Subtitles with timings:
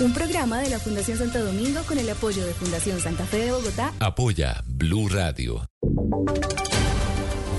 [0.00, 3.52] Un programa de la Fundación Santo Domingo con el apoyo de Fundación Santa Fe de
[3.52, 3.92] Bogotá.
[4.00, 5.66] Apoya Blue Radio.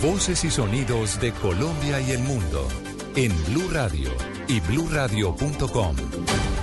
[0.02, 2.68] Voces y sonidos de Colombia y el mundo
[3.16, 4.10] en Blue Radio
[4.48, 5.96] y bluradio.com,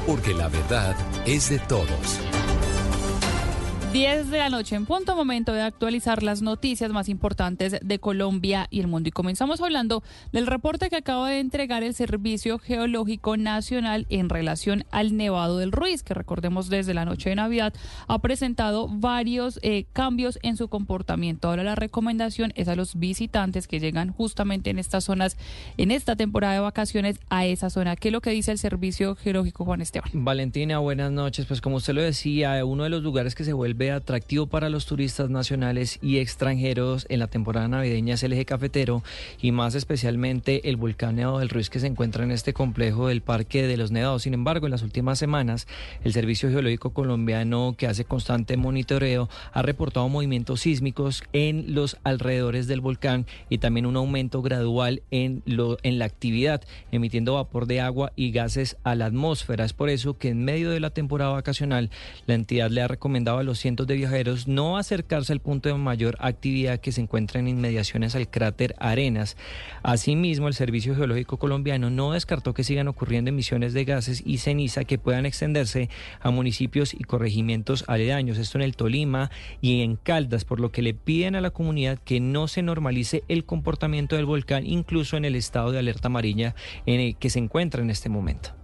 [0.04, 2.37] porque la verdad es de todos.
[3.92, 8.66] 10 de la noche en punto, momento de actualizar las noticias más importantes de Colombia
[8.68, 9.08] y el mundo.
[9.08, 14.84] Y comenzamos hablando del reporte que acaba de entregar el Servicio Geológico Nacional en relación
[14.90, 17.72] al Nevado del Ruiz, que recordemos desde la noche de Navidad
[18.08, 21.48] ha presentado varios eh, cambios en su comportamiento.
[21.48, 25.38] Ahora la recomendación es a los visitantes que llegan justamente en estas zonas,
[25.78, 27.96] en esta temporada de vacaciones, a esa zona.
[27.96, 30.10] ¿Qué es lo que dice el Servicio Geológico Juan Esteban?
[30.12, 31.46] Valentina, buenas noches.
[31.46, 34.86] Pues como usted lo decía, uno de los lugares que se vuelve atractivo para los
[34.86, 39.02] turistas nacionales y extranjeros en la temporada navideña es el eje cafetero
[39.40, 43.22] y más especialmente el volcán Nevado del Ruiz que se encuentra en este complejo del
[43.22, 44.22] Parque de los Nevados.
[44.22, 45.66] Sin embargo, en las últimas semanas,
[46.02, 52.66] el Servicio Geológico Colombiano, que hace constante monitoreo, ha reportado movimientos sísmicos en los alrededores
[52.66, 57.80] del volcán y también un aumento gradual en, lo, en la actividad, emitiendo vapor de
[57.80, 59.64] agua y gases a la atmósfera.
[59.64, 61.90] Es por eso que en medio de la temporada vacacional,
[62.26, 66.16] la entidad le ha recomendado a los de viajeros no acercarse al punto de mayor
[66.20, 69.36] actividad que se encuentra en inmediaciones al cráter Arenas.
[69.82, 74.84] Asimismo, el Servicio Geológico Colombiano no descartó que sigan ocurriendo emisiones de gases y ceniza
[74.84, 79.30] que puedan extenderse a municipios y corregimientos aledaños, esto en el Tolima
[79.60, 83.22] y en Caldas, por lo que le piden a la comunidad que no se normalice
[83.28, 86.54] el comportamiento del volcán, incluso en el estado de alerta amarilla
[86.86, 88.57] en el que se encuentra en este momento.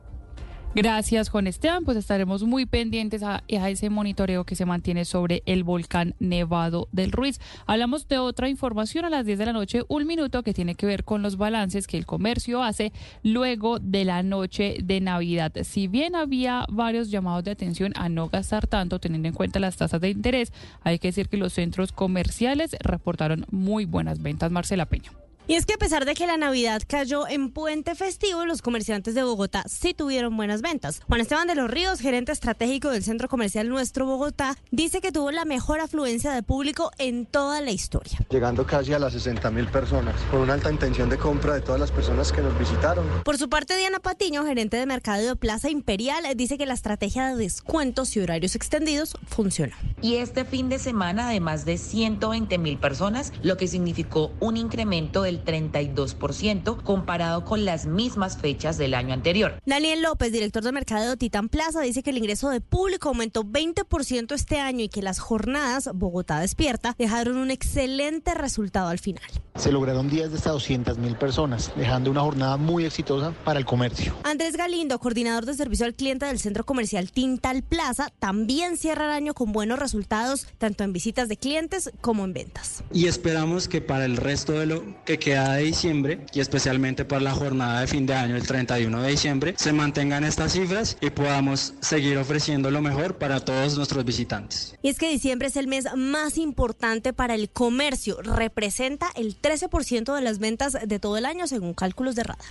[0.75, 1.85] Gracias, Juan Esteban.
[1.85, 7.13] Pues estaremos muy pendientes a, ese monitoreo que se mantiene sobre el volcán Nevado del
[7.13, 7.41] Ruiz.
[7.67, 10.87] Hablamos de otra información a las 10 de la noche, un minuto que tiene que
[10.87, 15.53] ver con los balances que el comercio hace luego de la noche de Navidad.
[15.63, 19.77] Si bien había varios llamados de atención a no gastar tanto, teniendo en cuenta las
[19.77, 24.51] tasas de interés, hay que decir que los centros comerciales reportaron muy buenas ventas.
[24.51, 25.13] Marcela Peña.
[25.47, 29.15] Y es que a pesar de que la Navidad cayó en puente festivo, los comerciantes
[29.15, 31.03] de Bogotá sí tuvieron buenas ventas.
[31.07, 35.31] Juan Esteban de los Ríos, gerente estratégico del centro comercial Nuestro Bogotá, dice que tuvo
[35.33, 38.21] la mejor afluencia de público en toda la historia.
[38.31, 41.79] Llegando casi a las 60 mil personas, con una alta intención de compra de todas
[41.79, 43.07] las personas que nos visitaron.
[43.23, 47.27] Por su parte, Diana Patiño, gerente de mercado de Plaza Imperial, dice que la estrategia
[47.27, 49.77] de descuentos y horarios extendidos funcionó.
[50.01, 55.21] Y este fin de semana, además de 120 mil personas, lo que significó un incremento
[55.21, 59.61] del 32% comparado con las mismas fechas del año anterior.
[59.65, 63.45] Daniel López, director de mercado de Titán Plaza, dice que el ingreso de público aumentó
[63.45, 69.25] 20% este año y que las jornadas Bogotá Despierta dejaron un excelente resultado al final.
[69.57, 73.65] Se lograron días de hasta 200 mil personas, dejando una jornada muy exitosa para el
[73.65, 74.15] comercio.
[74.25, 79.13] Andrés Galindo, coordinador de servicio al cliente del centro comercial Tintal Plaza, también cierra el
[79.13, 82.83] año con buenos resultados, tanto en visitas de clientes como en ventas.
[82.93, 87.23] Y esperamos que para el resto de lo que queda de diciembre y especialmente para
[87.23, 91.09] la jornada de fin de año, el 31 de diciembre, se mantengan estas cifras y
[91.09, 94.77] podamos seguir ofreciendo lo mejor para todos nuestros visitantes.
[94.83, 100.15] Y es que diciembre es el mes más importante para el comercio, representa el 13%
[100.15, 102.45] de las ventas de todo el año según cálculos de radar.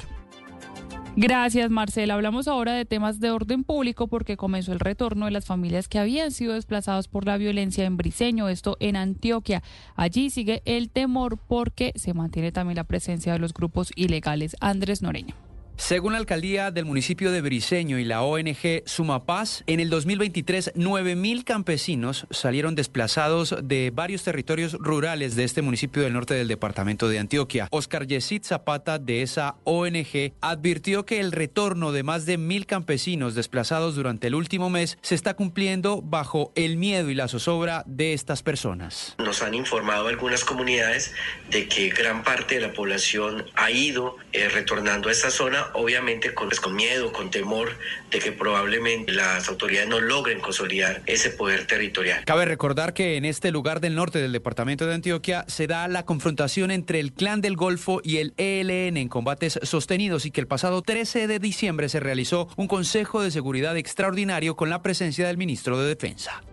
[1.15, 2.15] Gracias, Marcela.
[2.15, 5.99] Hablamos ahora de temas de orden público porque comenzó el retorno de las familias que
[5.99, 9.61] habían sido desplazadas por la violencia en Briseño, esto en Antioquia.
[9.95, 14.55] Allí sigue el temor porque se mantiene también la presencia de los grupos ilegales.
[14.59, 15.52] Andrés Noreño.
[15.75, 21.43] Según la alcaldía del municipio de Briseño y la ONG Sumapaz, en el 2023 9.000
[21.43, 27.19] campesinos salieron desplazados de varios territorios rurales de este municipio del norte del departamento de
[27.19, 27.67] Antioquia.
[27.71, 33.35] Oscar Yesid Zapata de esa ONG advirtió que el retorno de más de mil campesinos
[33.35, 38.13] desplazados durante el último mes se está cumpliendo bajo el miedo y la zozobra de
[38.13, 39.15] estas personas.
[39.17, 41.13] Nos han informado algunas comunidades
[41.49, 46.33] de que gran parte de la población ha ido eh, retornando a esta zona obviamente
[46.33, 47.77] con, pues, con miedo, con temor
[48.11, 52.25] de que probablemente las autoridades no logren consolidar ese poder territorial.
[52.25, 56.05] Cabe recordar que en este lugar del norte del departamento de Antioquia se da la
[56.05, 60.47] confrontación entre el Clan del Golfo y el ELN en combates sostenidos y que el
[60.47, 65.37] pasado 13 de diciembre se realizó un Consejo de Seguridad extraordinario con la presencia del
[65.37, 66.43] ministro de Defensa.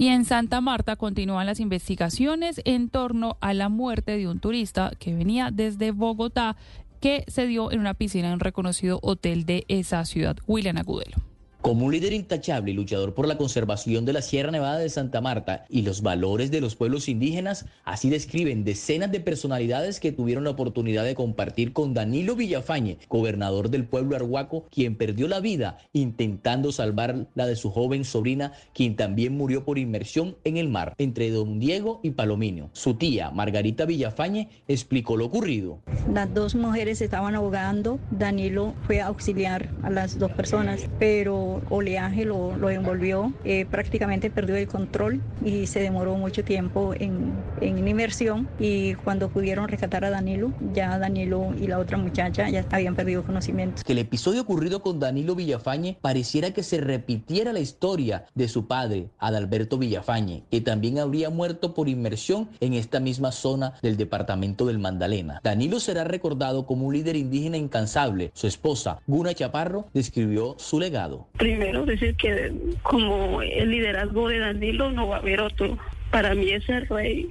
[0.00, 4.92] Y en Santa Marta continúan las investigaciones en torno a la muerte de un turista
[4.98, 6.56] que venía desde Bogotá
[7.00, 10.36] que se dio en una piscina en un reconocido hotel de esa ciudad.
[10.46, 11.29] William Agudelo.
[11.62, 15.20] Como un líder intachable y luchador por la conservación de la Sierra Nevada de Santa
[15.20, 20.44] Marta y los valores de los pueblos indígenas, así describen decenas de personalidades que tuvieron
[20.44, 25.76] la oportunidad de compartir con Danilo Villafañe, gobernador del pueblo arhuaco, quien perdió la vida
[25.92, 30.94] intentando salvar la de su joven sobrina, quien también murió por inmersión en el mar
[30.96, 32.70] entre Don Diego y Palomino.
[32.72, 35.78] Su tía, Margarita Villafañe, explicó lo ocurrido.
[36.10, 42.24] Las dos mujeres estaban ahogando, Danilo fue a auxiliar a las dos personas, pero oleaje
[42.24, 48.48] lo, envolvió, eh, prácticamente perdió el control y se demoró mucho tiempo en, en inmersión
[48.58, 53.24] y cuando pudieron rescatar a Danilo, ya Danilo y la otra muchacha ya habían perdido
[53.24, 53.82] conocimiento.
[53.84, 58.66] Que el episodio ocurrido con Danilo Villafañe pareciera que se repitiera la historia de su
[58.66, 64.66] padre, Adalberto Villafañe, que también habría muerto por inmersión en esta misma zona del departamento
[64.66, 65.40] del Mandalena.
[65.42, 68.30] Danilo será recordado como un líder indígena incansable.
[68.34, 71.26] Su esposa, Guna Chaparro, describió su legado.
[71.40, 72.52] Primero decir que
[72.82, 75.78] como el liderazgo de Danilo no va a haber otro.
[76.10, 77.30] Para mí ese rey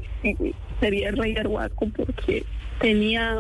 [0.79, 2.43] sería el rey arhuaco porque
[2.81, 3.37] tenía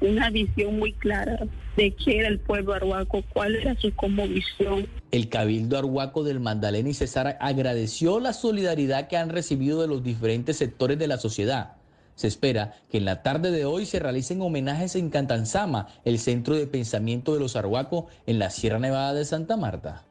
[0.00, 1.40] una visión muy clara
[1.76, 4.86] de qué era el pueblo arhuaco, cuál era su como visión.
[5.10, 10.02] El Cabildo Arhuaco del Magdalena y Cesar agradeció la solidaridad que han recibido de los
[10.02, 11.74] diferentes sectores de la sociedad.
[12.14, 16.54] Se espera que en la tarde de hoy se realicen homenajes en Cantanzama, el centro
[16.54, 20.05] de pensamiento de los Arhuaco en la Sierra Nevada de Santa Marta.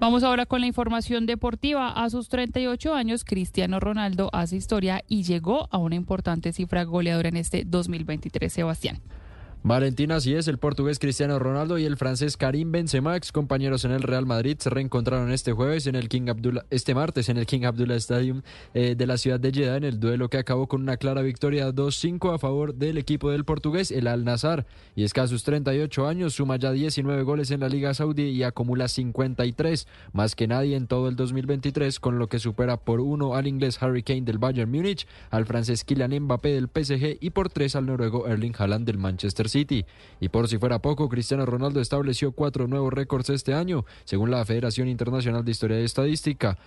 [0.00, 1.90] Vamos ahora con la información deportiva.
[1.90, 7.28] A sus 38 años, Cristiano Ronaldo hace historia y llegó a una importante cifra goleadora
[7.28, 9.02] en este 2023, Sebastián.
[9.62, 13.90] Valentina, así es, el portugués Cristiano Ronaldo y el francés Karim Benzema, ex compañeros en
[13.90, 17.44] el Real Madrid, se reencontraron este jueves en el King Abdullah, este martes en el
[17.44, 18.40] King Abdullah Stadium
[18.72, 21.68] eh, de la ciudad de Jeddah en el duelo que acabó con una clara victoria
[21.74, 24.64] 2-5 a favor del equipo del portugués, el Al Nazar.
[24.96, 28.30] Y es que a sus 38 años suma ya 19 goles en la Liga Saudí
[28.30, 33.00] y acumula 53, más que nadie en todo el 2023, con lo que supera por
[33.00, 37.28] uno al inglés Harry Kane del Bayern Múnich, al francés Kylian Mbappé del PSG y
[37.28, 39.84] por tres al noruego Erling Haaland del Manchester City.
[40.20, 44.44] Y por si fuera poco, Cristiano Ronaldo estableció cuatro nuevos récords este año, según la
[44.44, 46.58] Federación Internacional de Historia y Estadística.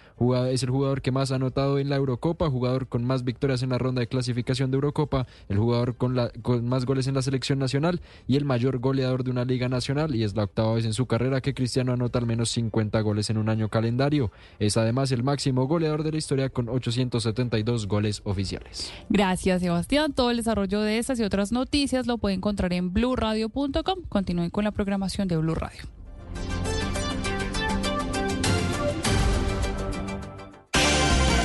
[0.50, 3.70] Es el jugador que más ha anotado en la Eurocopa, jugador con más victorias en
[3.70, 7.22] la ronda de clasificación de Eurocopa, el jugador con, la, con más goles en la
[7.22, 10.16] selección nacional y el mayor goleador de una liga nacional.
[10.16, 13.30] Y es la octava vez en su carrera que Cristiano anota al menos 50 goles
[13.30, 14.32] en un año calendario.
[14.60, 18.92] Es además el máximo goleador de la historia con 872 goles oficiales.
[19.10, 20.14] Gracias, Sebastián.
[20.14, 24.04] Todo el desarrollo de estas y otras noticias lo puede encontrar en blurradio.com.
[24.10, 25.84] Continúen con la programación de Blue Radio.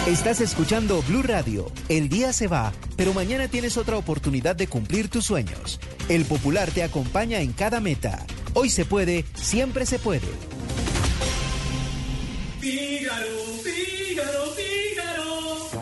[0.09, 1.71] Estás escuchando Blue Radio.
[1.91, 5.79] El día se va, pero mañana tienes otra oportunidad de cumplir tus sueños.
[6.09, 8.25] El Popular te acompaña en cada meta.
[8.55, 10.29] Hoy se puede, siempre se puede.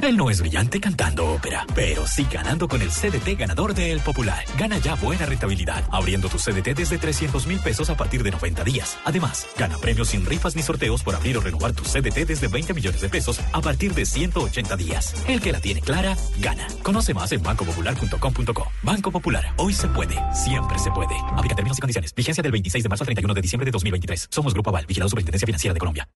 [0.03, 4.01] Él no es brillante cantando ópera, pero sí ganando con el CDT ganador de El
[4.01, 4.45] Popular.
[4.59, 8.65] Gana ya buena rentabilidad, abriendo tu CDT desde 300 mil pesos a partir de 90
[8.65, 8.99] días.
[9.05, 12.75] Además, gana premios sin rifas ni sorteos por abrir o renovar tu CDT desde 20
[12.75, 15.15] millones de pesos a partir de 180 días.
[15.29, 16.67] El que la tiene clara, gana.
[16.83, 18.67] Conoce más en bancopopular.com.co.
[18.83, 21.15] Banco Popular, hoy se puede, siempre se puede.
[21.37, 22.15] Aplica términos y condiciones.
[22.15, 24.29] Vigencia del 26 de marzo al 31 de diciembre de 2023.
[24.31, 26.09] Somos Grupo Aval, vigilado Superintendencia Financiera de Colombia.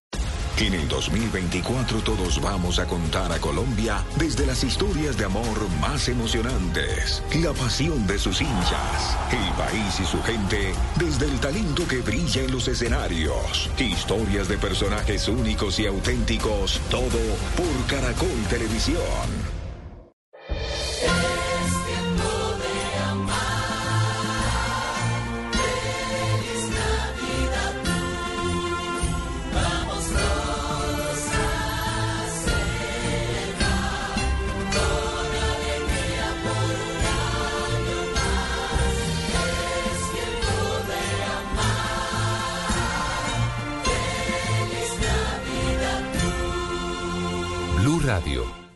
[0.57, 6.07] En el 2024 todos vamos a contar a Colombia desde las historias de amor más
[6.07, 12.01] emocionantes, la pasión de sus hinchas, el país y su gente desde el talento que
[12.01, 17.19] brilla en los escenarios, historias de personajes únicos y auténticos, todo
[17.57, 19.61] por Caracol Televisión.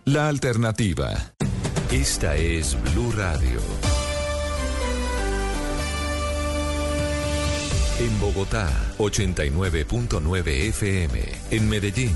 [0.05, 1.13] La alternativa.
[1.91, 3.59] Esta es Blue Radio.
[7.99, 11.19] En Bogotá, 89.9 FM.
[11.51, 12.15] En Medellín,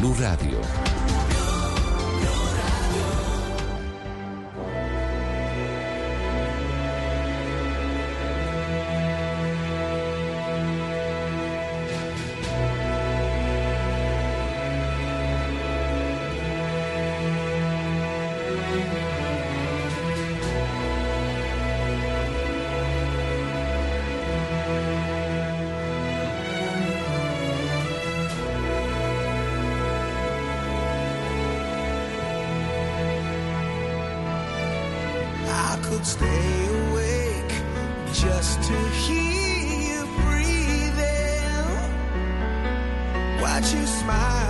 [0.00, 0.89] Blue Radio.
[36.20, 37.54] stay awake
[38.12, 39.56] just to hear
[39.88, 41.66] you breathing.
[43.40, 44.49] Watch you smile.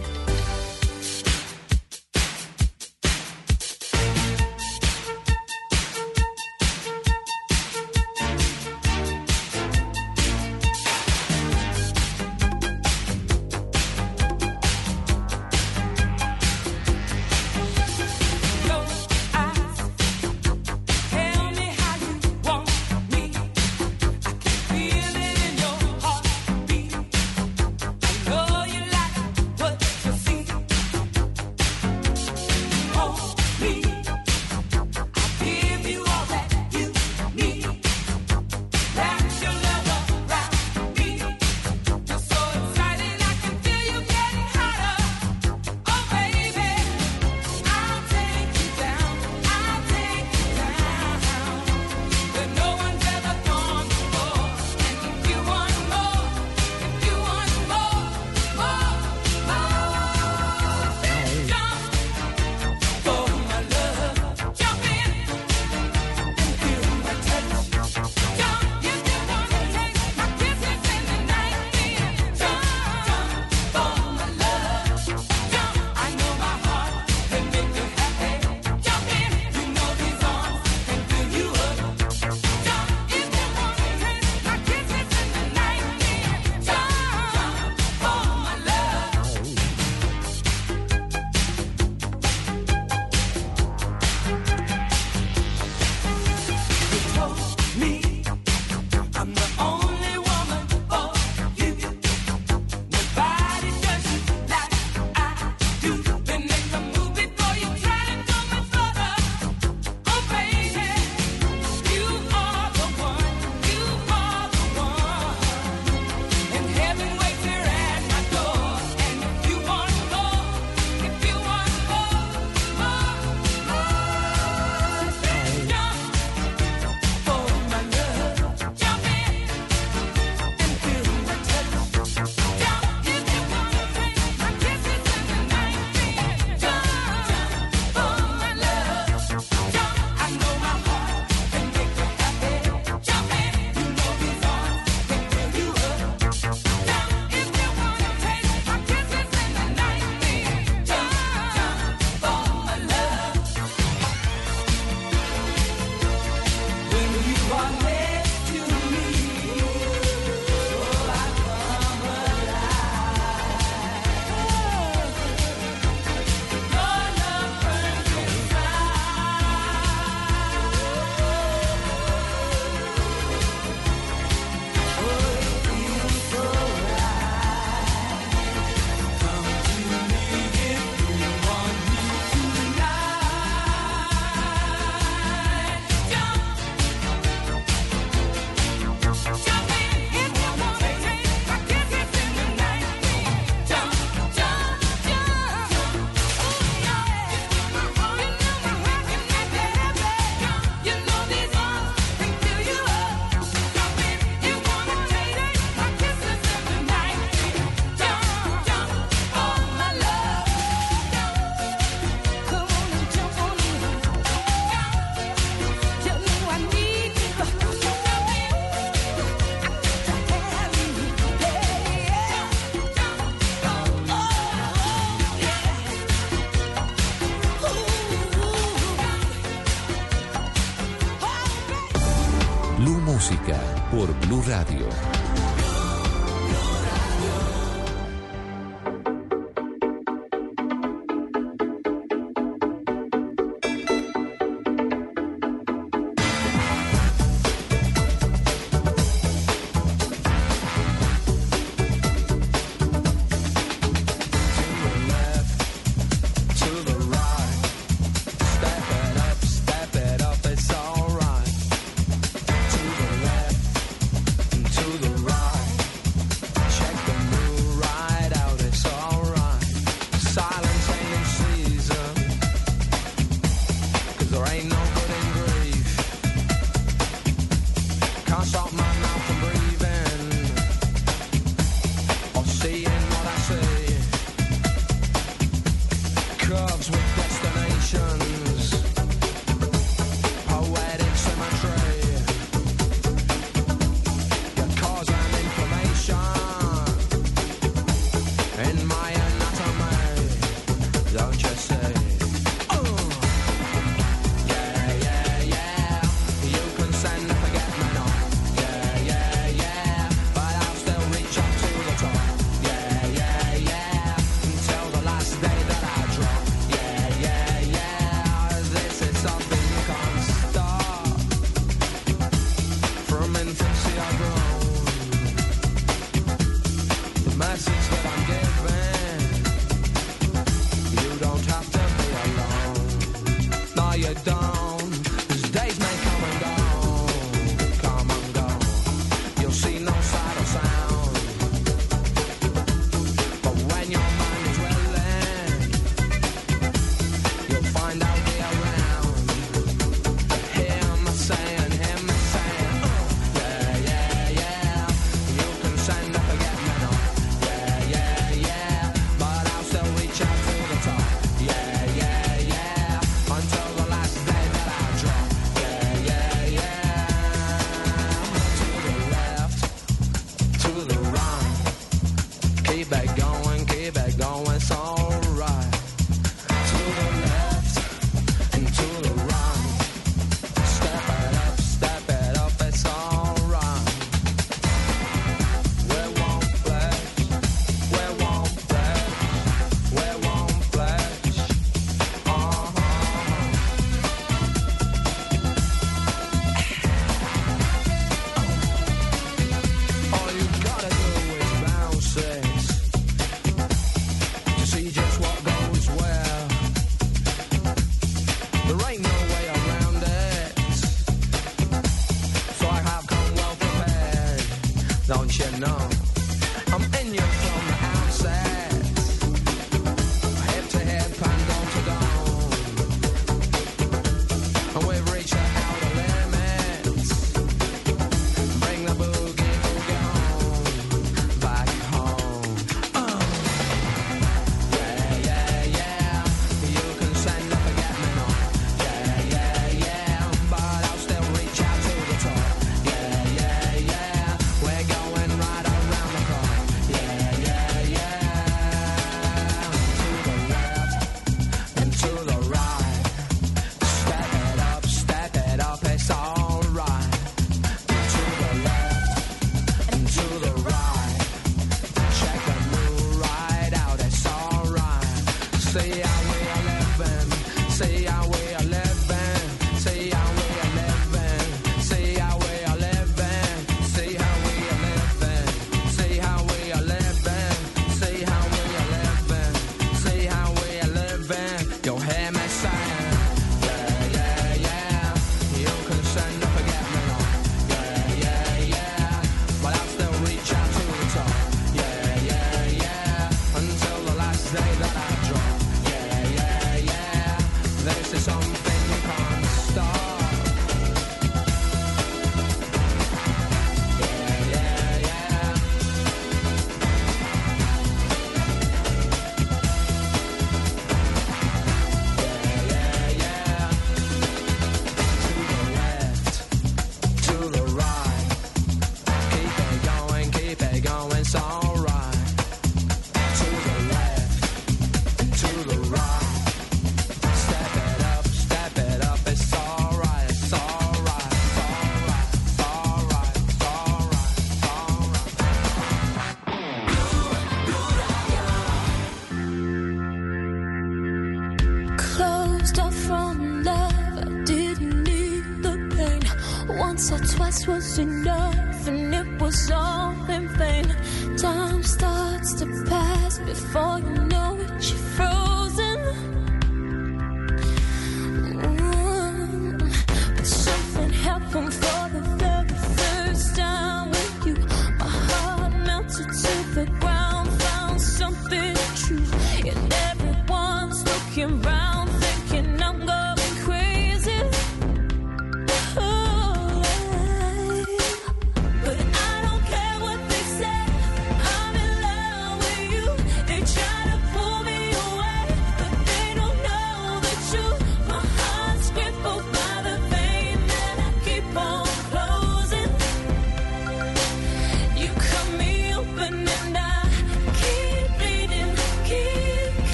[553.51, 553.90] It's fun.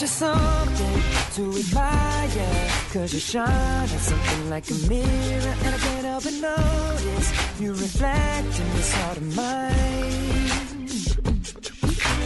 [0.00, 1.02] You're something
[1.34, 2.70] to admire.
[2.92, 7.72] Cause you shine at something like a mirror And I can't help but notice You
[7.72, 10.46] reflect in this heart of mine.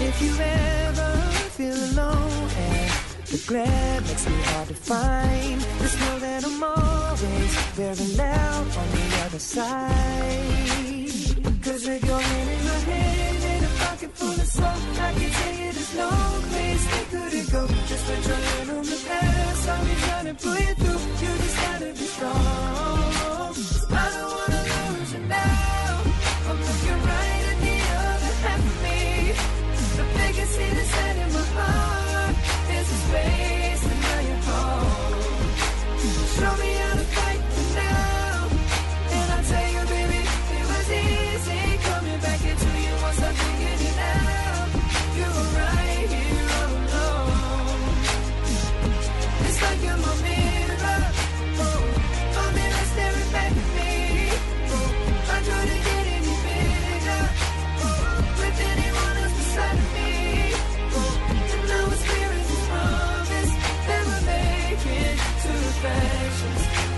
[0.05, 1.17] If you ever
[1.57, 2.91] feel alone And
[3.33, 8.91] the glare makes me hard to find Just know that I'm always Very loud on
[8.91, 9.89] the other side.
[11.65, 15.31] Cause with your hand in my hand And a pocket full of soap I can
[15.31, 16.52] tell you there's no
[17.53, 17.67] go.
[17.87, 20.72] Just put trying on the past I'll be trying to pull you.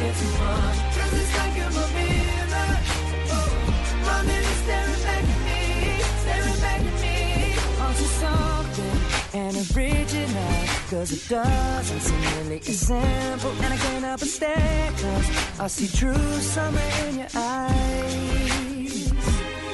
[0.05, 2.72] Cause it's like i a mirror.
[3.32, 3.48] Oh,
[4.62, 5.61] staring back at me,
[6.22, 7.16] staring back at me.
[7.80, 8.98] Onto something
[9.40, 9.55] and.
[10.90, 13.50] Cause it doesn't seem really as simple.
[13.50, 14.90] And I can't help but stare.
[14.92, 19.12] Cause I see true summer in your eyes.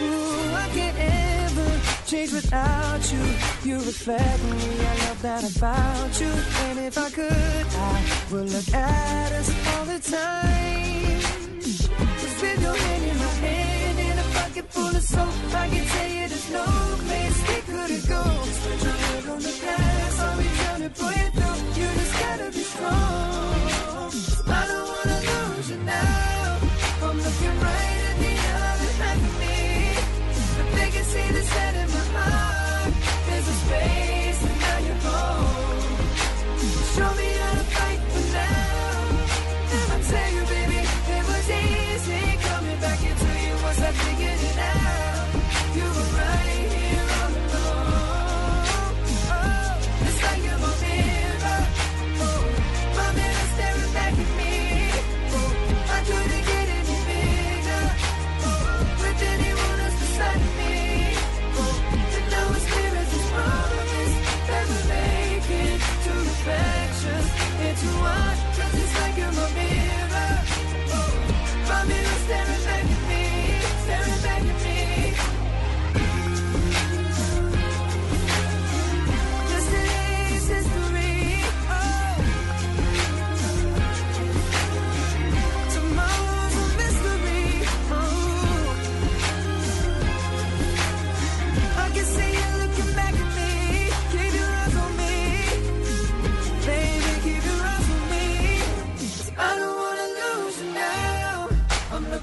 [0.03, 3.23] Ooh, I can't ever change without you.
[3.65, 6.33] You reflect me, I love that about you.
[6.69, 9.60] And if I could, I would look at us
[10.01, 11.21] time.
[11.61, 14.27] Just with your hand in my hand in a
[14.73, 16.67] full of soap, I can tell you there's no
[17.07, 18.23] place we couldn't go.
[18.87, 19.55] Your head on the
[20.85, 21.59] to pull through.
[21.79, 24.13] You just gotta be strong.
[24.49, 26.59] I don't wanna lose you now.
[27.05, 28.35] I'm looking right the
[28.69, 28.93] other
[29.29, 29.59] of me.
[30.77, 31.29] They can see
[31.83, 32.93] in my heart.
[33.27, 34.00] There's a space
[43.71, 45.10] was I figuring out?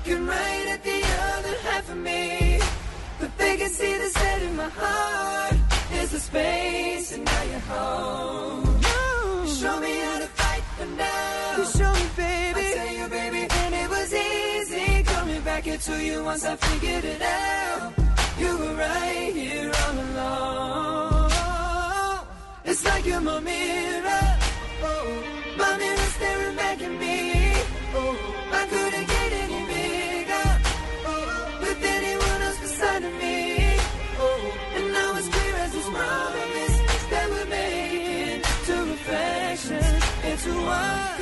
[0.07, 1.01] Looking right at the
[1.35, 2.59] other half of me.
[3.19, 5.55] But they can see the set in my heart.
[5.91, 8.79] There's a space and now you're home.
[9.43, 11.57] You show me how to fight for now.
[11.57, 12.59] You show me, baby.
[12.59, 13.47] I tell you, baby.
[13.49, 17.93] And it was easy coming back into you once I figured it out.
[18.39, 21.31] You were right here all along.
[22.65, 24.37] It's like you're my mirror.
[24.83, 25.23] Oh,
[25.57, 27.53] my mirror staring back at me.
[27.95, 28.15] Oh,
[28.51, 29.16] I couldn't get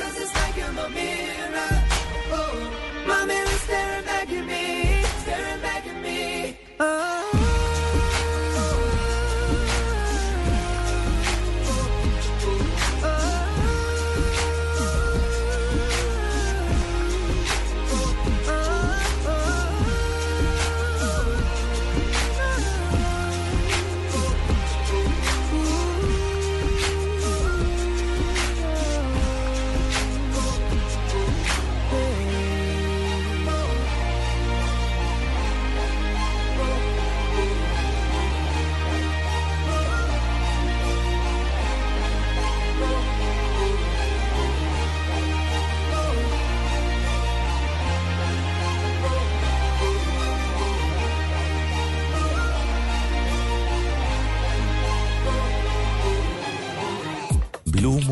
[0.00, 1.84] Cause it's like my mirror.
[2.32, 3.24] Oh, my
[3.66, 6.56] staring back at me, staring back at me.
[6.80, 7.15] Oh.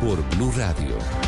[0.00, 1.27] Por Blue Radio.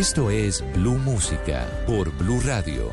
[0.00, 2.90] Esto es Blue Música por Blue Radio.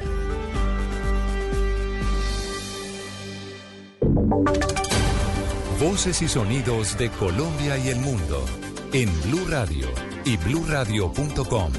[5.79, 8.43] Voces y sonidos de Colombia y el mundo
[8.91, 9.87] en Blue Radio
[10.25, 11.71] y bluradio.com,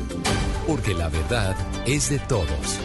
[0.66, 1.54] porque la verdad
[1.84, 2.78] es de todos.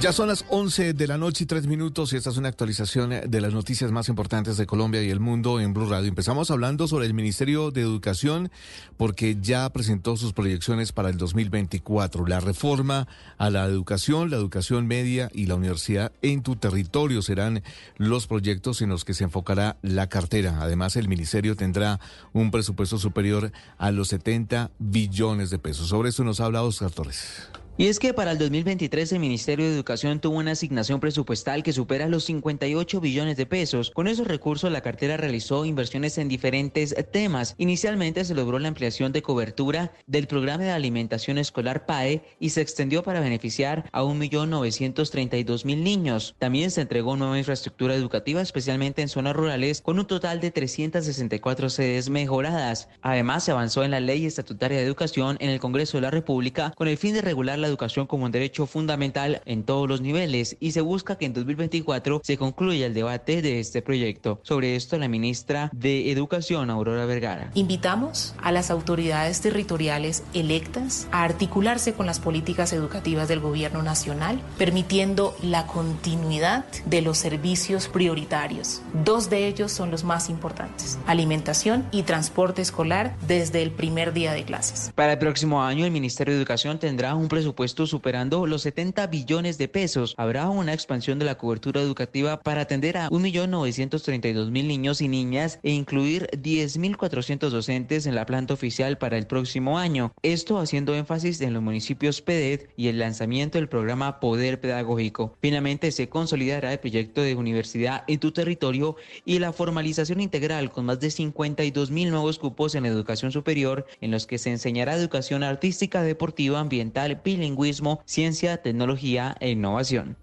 [0.00, 3.10] Ya son las 11 de la noche y tres minutos y esta es una actualización
[3.26, 6.08] de las noticias más importantes de Colombia y el mundo en Blue Radio.
[6.08, 8.50] Empezamos hablando sobre el Ministerio de Educación
[8.96, 12.26] porque ya presentó sus proyecciones para el 2024.
[12.26, 17.62] La reforma a la educación, la educación media y la universidad en tu territorio serán
[17.96, 20.58] los proyectos en los que se enfocará la cartera.
[20.60, 22.00] Además, el Ministerio tendrá
[22.32, 25.88] un presupuesto superior a los 70 billones de pesos.
[25.88, 27.48] Sobre eso nos habla Oscar Torres.
[27.76, 31.72] Y es que para el 2023 el Ministerio de Educación tuvo una asignación presupuestal que
[31.72, 33.90] supera los 58 billones de pesos.
[33.90, 37.56] Con esos recursos la cartera realizó inversiones en diferentes temas.
[37.58, 42.60] Inicialmente se logró la ampliación de cobertura del programa de alimentación escolar PAE y se
[42.60, 46.36] extendió para beneficiar a 1.932.000 niños.
[46.38, 51.70] También se entregó nueva infraestructura educativa, especialmente en zonas rurales, con un total de 364
[51.70, 52.88] sedes mejoradas.
[53.02, 56.72] Además, se avanzó en la ley estatutaria de educación en el Congreso de la República
[56.76, 60.56] con el fin de regular la educación como un derecho fundamental en todos los niveles
[60.60, 64.40] y se busca que en 2024 se concluya el debate de este proyecto.
[64.42, 67.50] Sobre esto, la ministra de Educación, Aurora Vergara.
[67.54, 74.40] Invitamos a las autoridades territoriales electas a articularse con las políticas educativas del gobierno nacional,
[74.58, 78.82] permitiendo la continuidad de los servicios prioritarios.
[79.04, 84.32] Dos de ellos son los más importantes, alimentación y transporte escolar desde el primer día
[84.32, 84.92] de clases.
[84.94, 87.53] Para el próximo año, el Ministerio de Educación tendrá un presupuesto
[87.86, 90.14] superando los 70 billones de pesos.
[90.16, 95.70] Habrá una expansión de la cobertura educativa para atender a 1.932.000 niños y niñas e
[95.70, 100.12] incluir 10.400 docentes en la planta oficial para el próximo año.
[100.22, 105.36] Esto haciendo énfasis en los municipios PEDET y el lanzamiento del programa Poder Pedagógico.
[105.40, 110.86] Finalmente se consolidará el proyecto de universidad en tu territorio y la formalización integral con
[110.86, 116.02] más de 52.000 nuevos cupos en educación superior en los que se enseñará educación artística,
[116.02, 120.16] deportiva, ambiental, bilingüismo, ciencia, tecnología e innovación.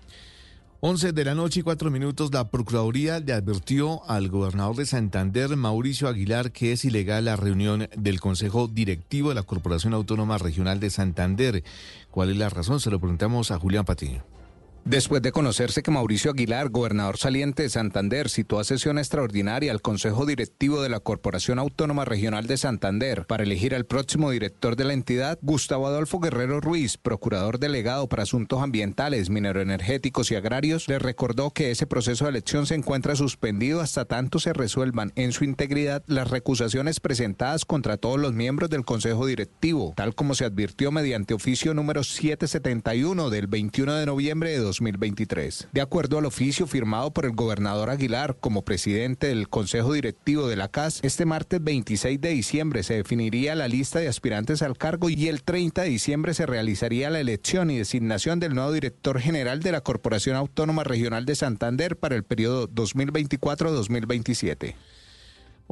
[0.84, 5.55] 11 de la noche y 4 minutos, la Procuraduría le advirtió al gobernador de Santander,
[5.55, 10.80] Mauricio Aguilar, que es ilegal la reunión del Consejo Directivo de la Corporación Autónoma Regional
[10.80, 11.63] de Santander.
[12.09, 12.80] ¿Cuál es la razón?
[12.80, 14.24] Se lo preguntamos a Julián Patiño.
[14.84, 19.82] Después de conocerse que Mauricio Aguilar, gobernador saliente de Santander, citó a sesión extraordinaria al
[19.82, 24.86] Consejo Directivo de la Corporación Autónoma Regional de Santander para elegir al próximo director de
[24.86, 30.97] la entidad, Gustavo Adolfo Guerrero Ruiz, procurador delegado para asuntos ambientales, mineroenergéticos y agrarios, le
[30.97, 35.43] recordó que ese proceso de elección se encuentra suspendido hasta tanto se resuelvan en su
[35.43, 40.91] integridad las recusaciones presentadas contra todos los miembros del Consejo Directivo, tal como se advirtió
[40.91, 45.67] mediante oficio número 771 del 21 de noviembre de 2023.
[45.72, 50.55] De acuerdo al oficio firmado por el gobernador Aguilar como presidente del Consejo Directivo de
[50.55, 55.09] la CAS, este martes 26 de diciembre se definiría la lista de aspirantes al cargo
[55.09, 59.61] y el 30 de diciembre se realizaría la elección y designación del nuevo director general
[59.61, 64.76] de la Corporación Autónoma Regional de Santander para el periodo 2024-2027.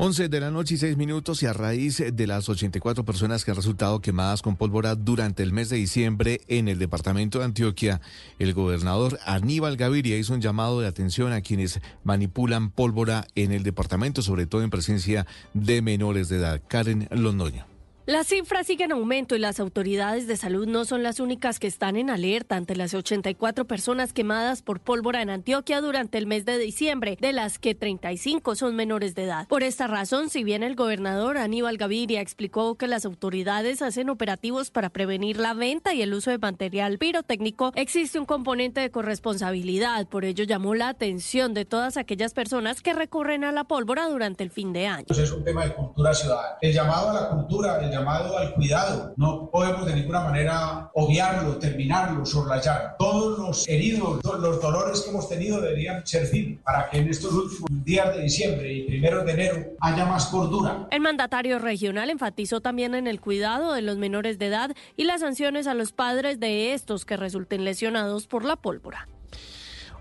[0.02, 3.52] 11 de la noche y 6 minutos y a raíz de las 84 personas que
[3.52, 8.00] han resultado quemadas con pólvora durante el mes de diciembre en el departamento de Antioquia,
[8.40, 13.64] el gobernador Aníbal Gaviria hizo un llamado de atención a quienes manipulan pólvora en el
[13.64, 16.62] departamento, sobre todo en presencia de menores de edad.
[16.66, 17.69] Karen Londoño.
[18.10, 21.68] Las cifras siguen en aumento y las autoridades de salud no son las únicas que
[21.68, 26.44] están en alerta ante las 84 personas quemadas por pólvora en Antioquia durante el mes
[26.44, 29.48] de diciembre, de las que 35 son menores de edad.
[29.48, 34.72] Por esta razón, si bien el gobernador Aníbal Gaviria explicó que las autoridades hacen operativos
[34.72, 40.08] para prevenir la venta y el uso de material pirotécnico, existe un componente de corresponsabilidad.
[40.08, 44.44] Por ello llamó la atención de todas aquellas personas que recurren a la pólvora durante
[44.44, 45.06] el fin de año.
[45.10, 46.58] Es un tema de cultura ciudadana.
[46.60, 49.14] El llamado a la cultura, el llamado al cuidado.
[49.18, 52.96] No podemos de ninguna manera obviarlo, terminarlo, soslayar.
[52.98, 57.70] Todos los heridos, los dolores que hemos tenido deberían servir para que en estos últimos
[57.84, 60.88] días de diciembre y primeros de enero haya más cordura.
[60.92, 65.22] El mandatario regional enfatizó también en el cuidado de los menores de edad y las
[65.22, 69.08] sanciones a los padres de estos que resulten lesionados por la pólvora.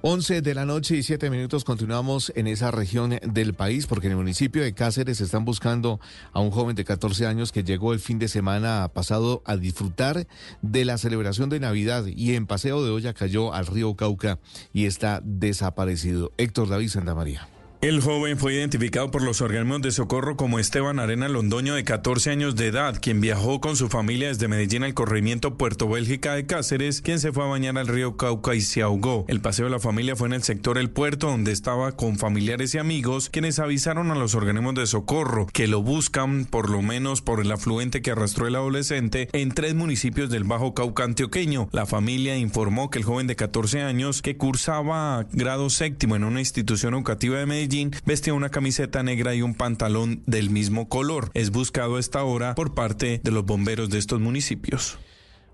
[0.03, 4.13] 11 de la noche y 7 minutos continuamos en esa región del país porque en
[4.13, 5.99] el municipio de Cáceres están buscando
[6.33, 10.29] a un joven de 14 años que llegó el fin de semana pasado a disfrutar
[10.63, 14.39] de la celebración de Navidad y en paseo de olla cayó al río Cauca
[14.73, 16.31] y está desaparecido.
[16.37, 17.49] Héctor David Santa María.
[17.81, 22.31] El joven fue identificado por los organismos de socorro como Esteban Arena Londoño, de 14
[22.31, 26.45] años de edad, quien viajó con su familia desde Medellín al corregimiento Puerto Bélgica de
[26.45, 29.25] Cáceres, quien se fue a bañar al río Cauca y se ahogó.
[29.29, 32.75] El paseo de la familia fue en el sector El Puerto, donde estaba con familiares
[32.75, 37.23] y amigos, quienes avisaron a los organismos de socorro que lo buscan, por lo menos
[37.23, 41.69] por el afluente que arrastró el adolescente, en tres municipios del Bajo Cauca antioqueño.
[41.71, 46.41] La familia informó que el joven de 14 años, que cursaba grado séptimo en una
[46.41, 47.68] institución educativa de Medellín,
[48.05, 51.31] vestía una camiseta negra y un pantalón del mismo color.
[51.35, 54.99] Es buscado a esta hora por parte de los bomberos de estos municipios.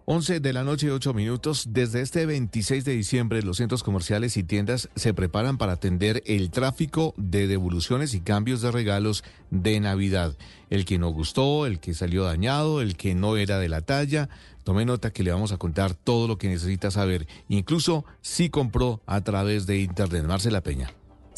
[0.06, 1.68] 11 de la noche y 8 minutos.
[1.70, 6.50] Desde este 26 de diciembre, los centros comerciales y tiendas se preparan para atender el
[6.50, 10.36] tráfico de devoluciones y cambios de regalos de Navidad.
[10.68, 14.28] El que no gustó, el que salió dañado, el que no era de la talla,
[14.64, 19.02] Tome nota que le vamos a contar todo lo que necesita saber, incluso si compró
[19.04, 20.24] a través de Internet.
[20.24, 20.90] Marcela Peña.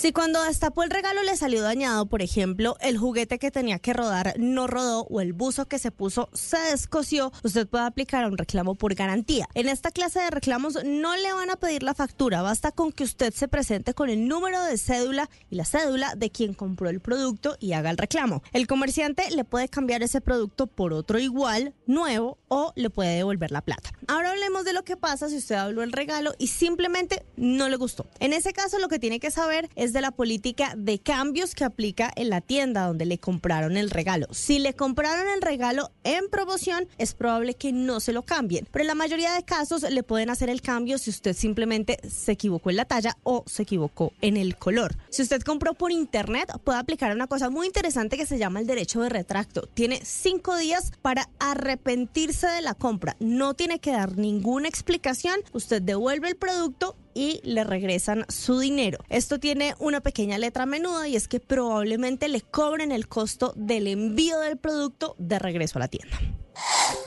[0.06, 3.92] Si cuando destapó el regalo le salió dañado, por ejemplo, el juguete que tenía que
[3.92, 8.38] rodar no rodó o el buzo que se puso se descosió, usted puede aplicar un
[8.38, 9.48] reclamo por garantía.
[9.54, 13.02] En esta clase de reclamos no le van a pedir la factura, basta con que
[13.02, 17.00] usted se presente con el número de cédula y la cédula de quien compró el
[17.00, 18.44] producto y haga el reclamo.
[18.52, 23.50] El comerciante le puede cambiar ese producto por otro igual, nuevo o le puede devolver
[23.50, 23.90] la plata.
[24.06, 27.74] Ahora hablemos de lo que pasa si usted habló el regalo y simplemente no le
[27.74, 28.06] gustó.
[28.20, 31.64] En ese caso lo que tiene que saber es de la política de cambios que
[31.64, 34.26] aplica en la tienda donde le compraron el regalo.
[34.30, 38.82] Si le compraron el regalo en promoción, es probable que no se lo cambien, pero
[38.82, 42.68] en la mayoría de casos le pueden hacer el cambio si usted simplemente se equivocó
[42.68, 44.96] en la talla o se equivocó en el color.
[45.08, 48.66] Si usted compró por internet, puede aplicar una cosa muy interesante que se llama el
[48.66, 49.62] derecho de retracto.
[49.72, 53.16] Tiene cinco días para arrepentirse de la compra.
[53.18, 55.40] No tiene que dar ninguna explicación.
[55.54, 58.98] Usted devuelve el producto y le regresan su dinero.
[59.08, 63.86] Esto tiene una pequeña letra menuda y es que probablemente le cobren el costo del
[63.86, 66.18] envío del producto de regreso a la tienda.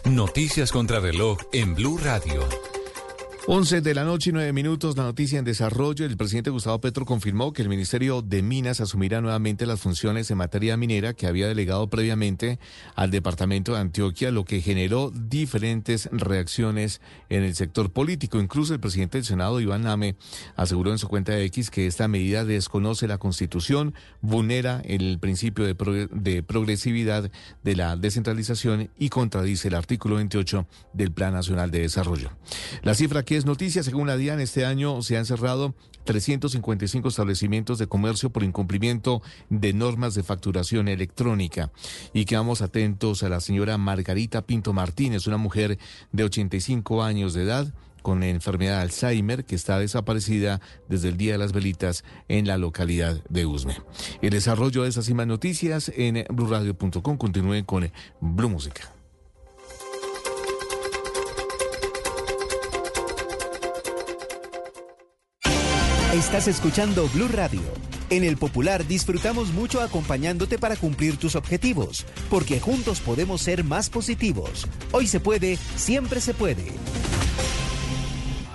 [0.05, 2.47] Noticias contra reloj en Blue Radio.
[3.51, 6.05] 11 de la noche y 9 minutos, la noticia en desarrollo.
[6.05, 10.37] El presidente Gustavo Petro confirmó que el Ministerio de Minas asumirá nuevamente las funciones en
[10.37, 12.59] materia minera que había delegado previamente
[12.93, 18.39] al Departamento de Antioquia, lo que generó diferentes reacciones en el sector político.
[18.39, 20.15] Incluso el presidente del Senado, Iván Name,
[20.55, 25.65] aseguró en su cuenta de X que esta medida desconoce la Constitución, vulnera el principio
[25.65, 27.31] de, de progresividad
[27.63, 32.29] de la descentralización y contradice el artículo 28 del Plan Nacional de Desarrollo.
[32.83, 37.79] La cifra que es noticia, según la DIAN, este año se han cerrado 355 establecimientos
[37.79, 41.71] de comercio por incumplimiento de normas de facturación electrónica.
[42.13, 45.79] Y quedamos atentos a la señora Margarita Pinto Martínez, una mujer
[46.11, 50.59] de 85 años de edad con enfermedad de Alzheimer que está desaparecida
[50.89, 53.77] desde el Día de las Velitas en la localidad de Usme.
[54.21, 57.17] El desarrollo de esas y más noticias en blurradio.com.
[57.17, 57.89] Continúen con
[58.19, 58.98] Blue Música.
[66.13, 67.61] Estás escuchando Blue Radio.
[68.09, 73.91] En el Popular disfrutamos mucho acompañándote para cumplir tus objetivos, porque juntos podemos ser más
[73.91, 74.65] positivos.
[74.91, 76.65] Hoy se puede, siempre se puede.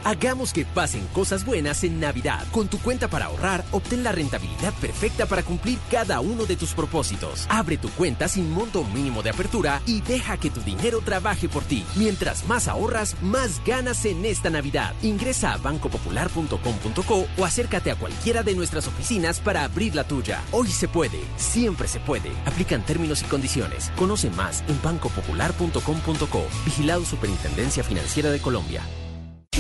[0.05, 2.47] Hagamos que pasen cosas buenas en Navidad.
[2.53, 6.75] Con tu cuenta para ahorrar, obtén la rentabilidad perfecta para cumplir cada uno de tus
[6.75, 7.47] propósitos.
[7.49, 11.65] Abre tu cuenta sin monto mínimo de apertura y deja que tu dinero trabaje por
[11.65, 11.87] ti.
[11.97, 14.95] Mientras más ahorras, más ganas en esta Navidad.
[15.03, 20.43] Ingresa a bancopopular.com.co o acércate a cualquiera de nuestras oficinas para abrir la tuya.
[20.53, 22.31] Hoy se puede, siempre se puede.
[22.45, 23.91] Aplican términos y condiciones.
[23.97, 26.43] Conoce más en bancopopular.com.co.
[26.67, 28.83] Vigilado Superintendencia Financiera de Colombia.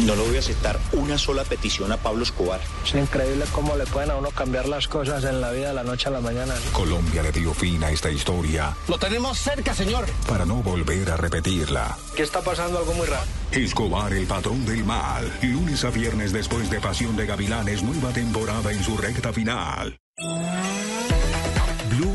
[0.02, 2.60] No le voy a aceptar una sola petición a Pablo Escobar.
[2.84, 5.84] Es increíble cómo le pueden a uno cambiar las cosas en la vida de la
[5.84, 6.54] noche a la mañana.
[6.72, 10.06] Colombia le dio fin a esta historia Lo tenemos cerca, señor.
[10.28, 11.96] para no volver a repetirla.
[12.16, 12.78] ¿Qué está pasando?
[12.78, 13.22] Algo muy raro.
[13.52, 15.32] Escobar, el patrón del mal.
[15.42, 19.96] Lunes a viernes después de Pasión de Gavilanes, nueva temporada en su recta final.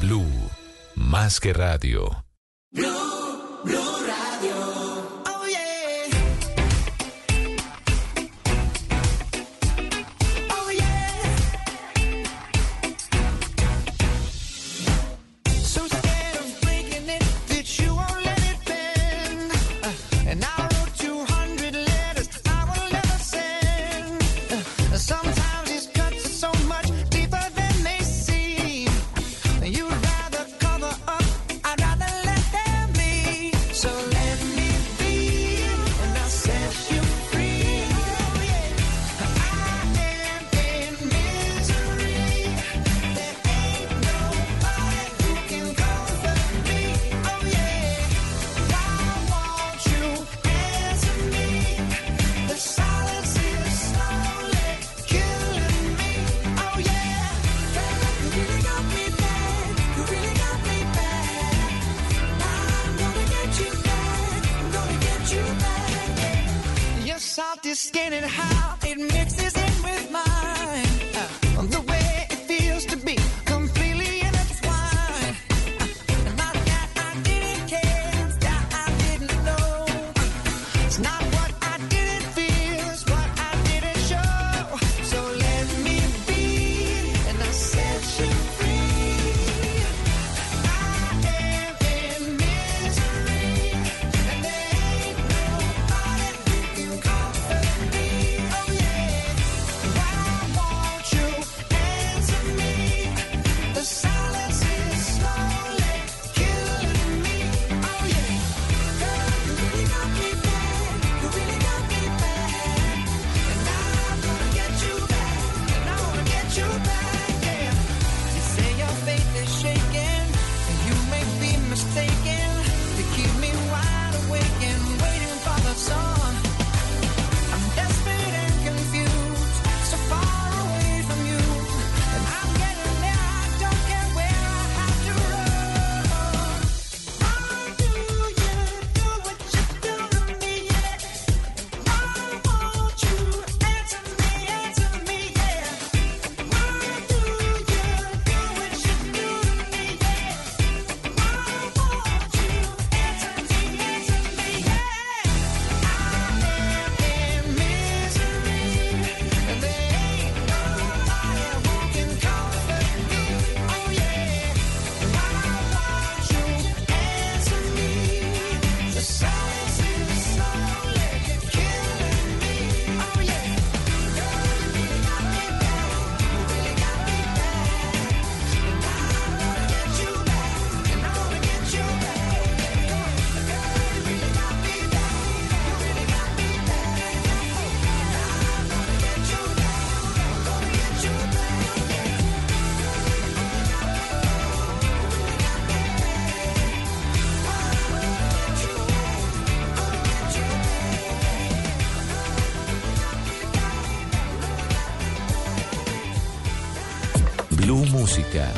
[0.00, 0.50] Blue,
[0.94, 2.24] más que radio.
[2.76, 3.97] Oh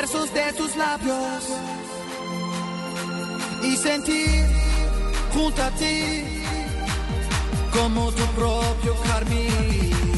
[0.00, 1.44] versos de tus labios
[3.62, 4.46] y sentir
[5.34, 6.24] junto a ti
[7.70, 10.09] como tu propio carmín.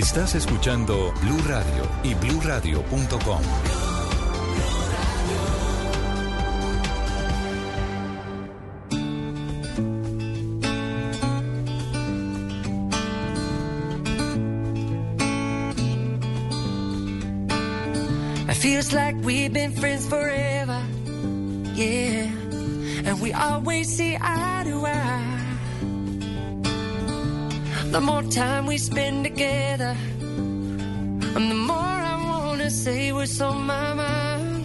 [0.00, 3.42] Estás escuchando Blue Radio y BlueRadio.com.
[18.54, 20.82] Feels like we've been friends forever,
[21.74, 22.24] yeah.
[23.04, 25.29] And we always see eye to eye.
[27.90, 33.92] The more time we spend together, and the more I wanna say what's on my
[33.94, 34.64] mind.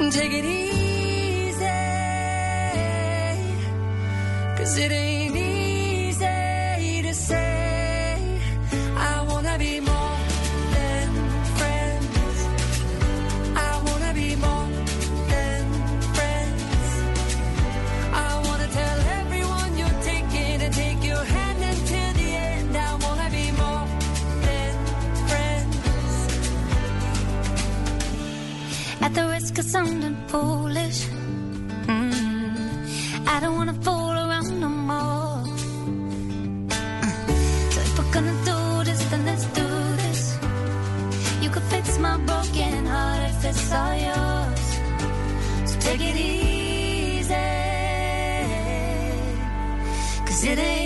[0.00, 1.64] And take it easy,
[4.58, 5.35] cause it ain't
[29.56, 31.06] like I sounded foolish.
[31.86, 33.26] Mm.
[33.26, 35.44] I don't wanna fool around no more.
[37.72, 39.66] So if we're gonna do this, then let's do
[40.02, 40.38] this.
[41.42, 44.64] You could fix my broken heart if it's all yours.
[45.70, 47.34] So take it easy,
[50.26, 50.85] cause it ain't.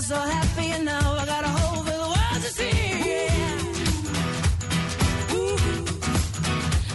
[0.00, 1.52] so happy and now I got a
[1.84, 2.42] the world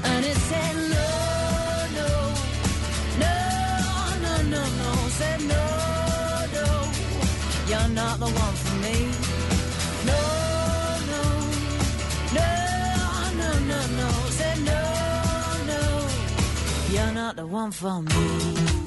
[0.04, 1.10] And said no,
[1.98, 2.10] no,
[3.24, 3.36] no,
[4.24, 4.92] no, no, no.
[5.20, 5.64] Said no,
[6.56, 6.66] no,
[7.70, 8.98] you're not the one for me.
[10.10, 10.22] No,
[11.12, 11.24] no,
[12.38, 12.50] no,
[13.40, 14.10] no, no, no.
[14.40, 14.82] Said no,
[15.72, 15.82] no,
[16.94, 18.87] you're not the one for me.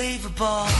[0.00, 0.79] unbelievable.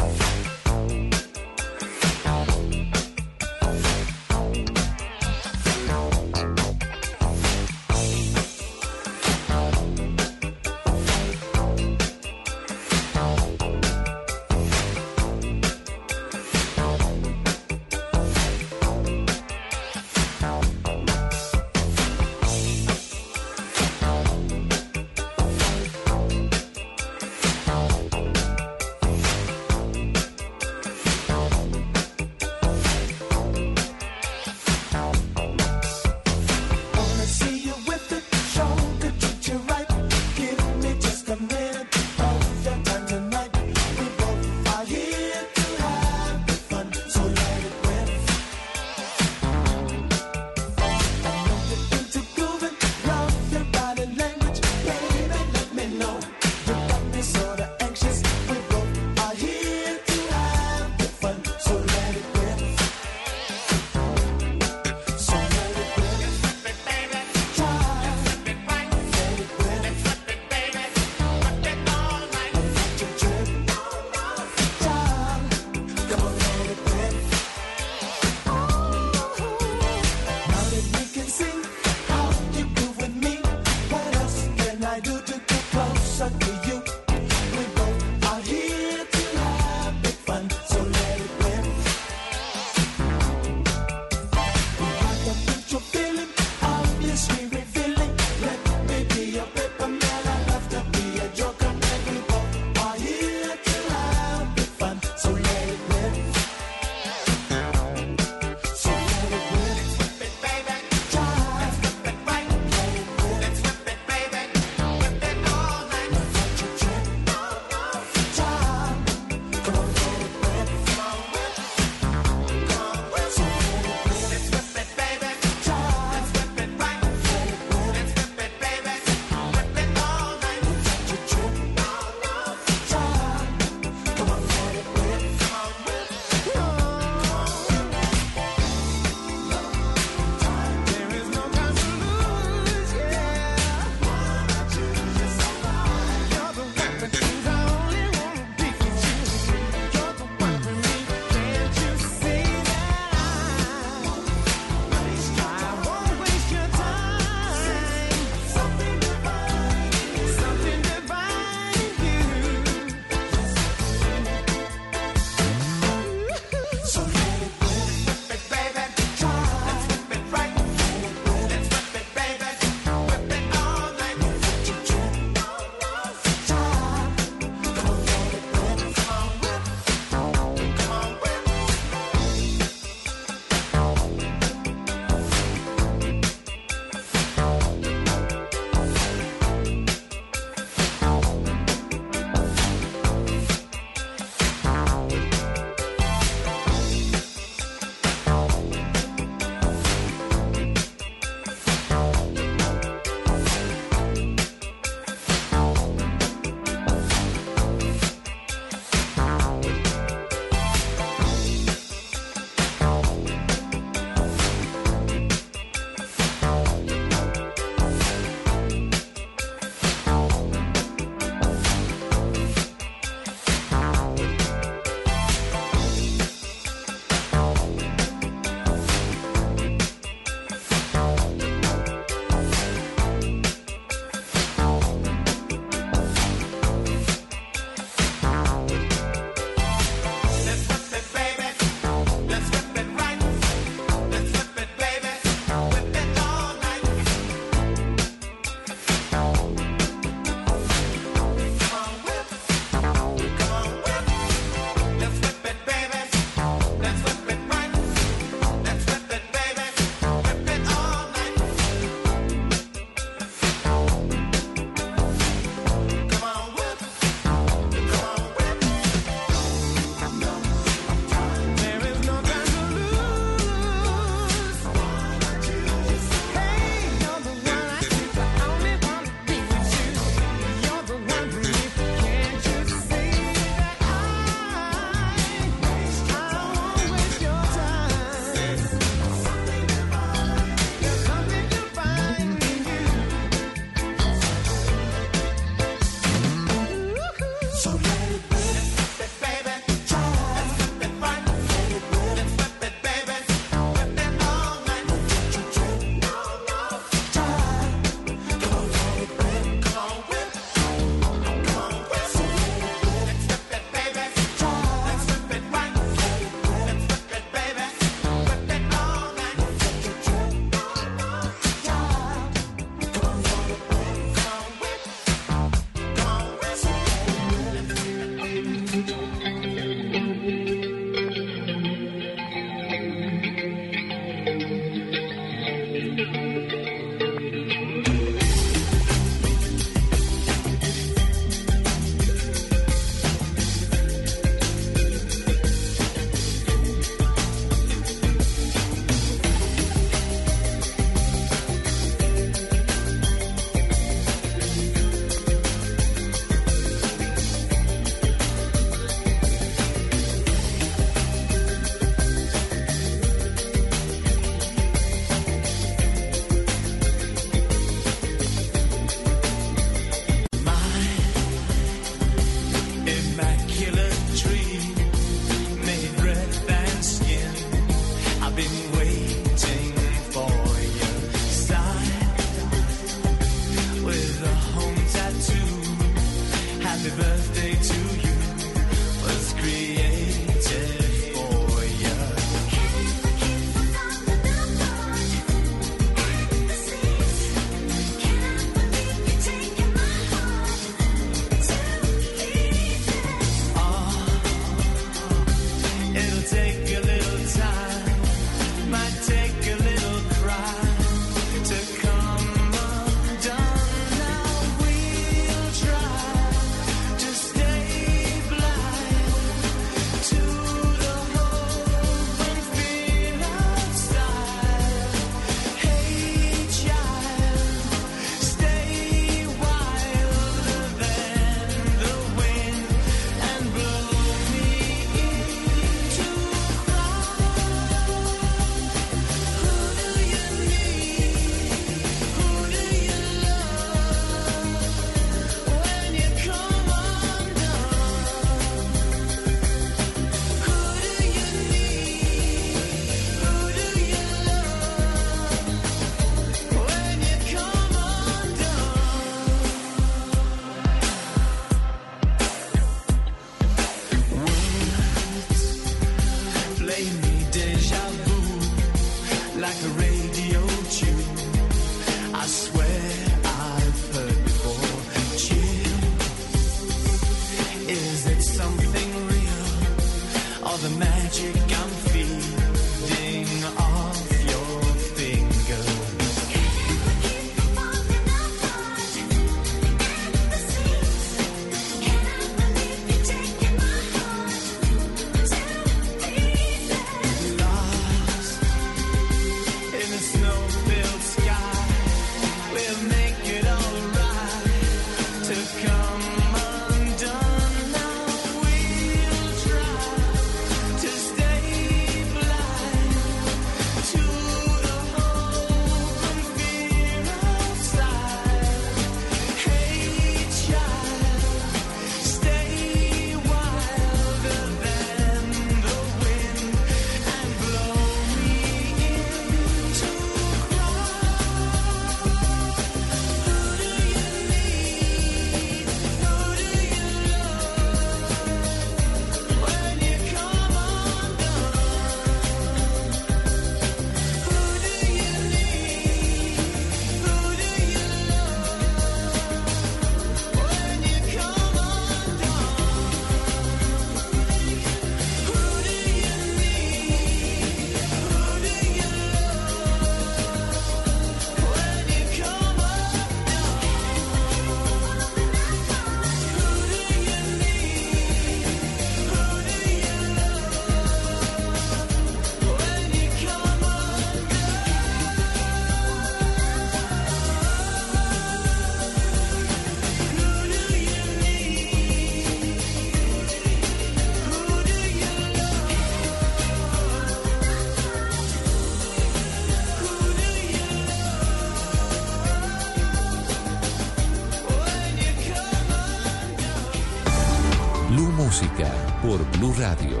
[599.56, 600.00] Radio.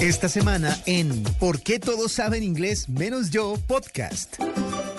[0.00, 3.54] Esta semana en ¿Por qué todos saben inglés menos yo?
[3.68, 4.38] Podcast.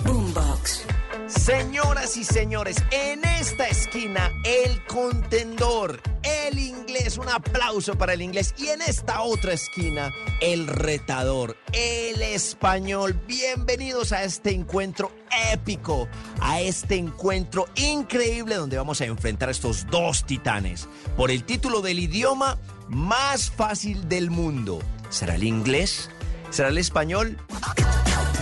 [0.06, 0.86] Boombox.
[1.28, 8.56] Señoras y señores, en esta esquina el contendor, el inglés, un aplauso para el inglés.
[8.58, 13.22] Y en esta otra esquina el retador, el español.
[13.28, 15.12] Bienvenidos a este encuentro
[15.52, 16.08] épico,
[16.48, 20.88] a este encuentro increíble donde vamos a enfrentar a estos dos titanes
[21.18, 22.58] por el título del idioma
[22.88, 24.80] más fácil del mundo.
[25.10, 26.10] ¿Será el inglés?
[26.50, 27.38] ¿Será el español?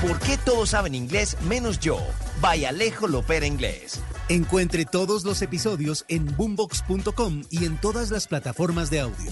[0.03, 1.97] ¿Por qué todos saben inglés menos yo?
[2.41, 3.99] Vaya lejos lo opera inglés.
[4.29, 9.31] Encuentre todos los episodios en boombox.com y en todas las plataformas de audio.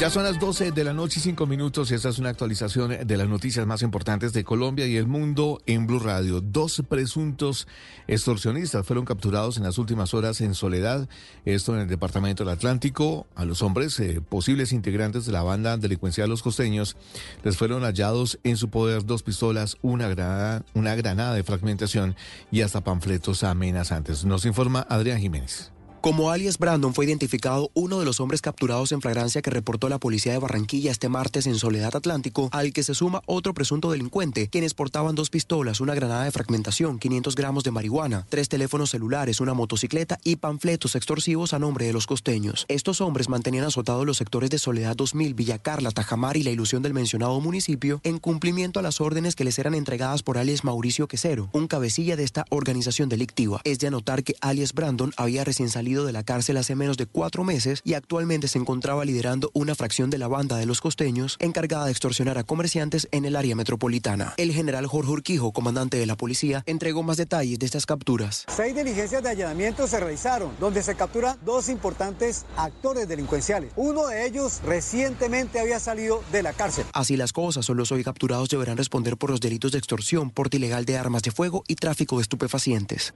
[0.00, 3.06] Ya son las 12 de la noche y 5 minutos y esta es una actualización
[3.06, 6.40] de las noticias más importantes de Colombia y el mundo en Blue Radio.
[6.40, 7.68] Dos presuntos
[8.08, 11.08] extorsionistas fueron capturados en las últimas horas en Soledad,
[11.44, 13.28] esto en el departamento del Atlántico.
[13.36, 16.96] A los hombres, eh, posibles integrantes de la banda delincuencial Los Costeños,
[17.44, 22.16] les fueron hallados en su poder dos pistolas, una granada, una granada de fragmentación
[22.50, 24.24] y hasta panfletos amenazantes.
[24.24, 25.73] Nos informa Adrián Jiménez.
[26.04, 29.98] Como alias Brandon fue identificado uno de los hombres capturados en flagrancia que reportó la
[29.98, 34.48] policía de Barranquilla este martes en Soledad Atlántico, al que se suma otro presunto delincuente,
[34.48, 39.40] quienes portaban dos pistolas, una granada de fragmentación, 500 gramos de marihuana, tres teléfonos celulares,
[39.40, 42.66] una motocicleta y panfletos extorsivos a nombre de los costeños.
[42.68, 46.82] Estos hombres mantenían azotados los sectores de Soledad 2000, Villa Carla, Tajamar y la ilusión
[46.82, 51.08] del mencionado municipio en cumplimiento a las órdenes que les eran entregadas por alias Mauricio
[51.08, 53.62] Quesero, un cabecilla de esta organización delictiva.
[53.64, 57.06] Es de anotar que alias Brandon había recién salido de la cárcel hace menos de
[57.06, 61.36] cuatro meses y actualmente se encontraba liderando una fracción de la banda de los costeños
[61.38, 64.34] encargada de extorsionar a comerciantes en el área metropolitana.
[64.36, 68.44] El general Jorge Urquijo, comandante de la policía, entregó más detalles de estas capturas.
[68.48, 73.72] Seis diligencias de allanamiento se realizaron, donde se capturan dos importantes actores delincuenciales.
[73.76, 76.86] Uno de ellos recientemente había salido de la cárcel.
[76.92, 80.56] Así las cosas, son los hoy capturados deberán responder por los delitos de extorsión, porte
[80.56, 83.14] ilegal de armas de fuego y tráfico de estupefacientes.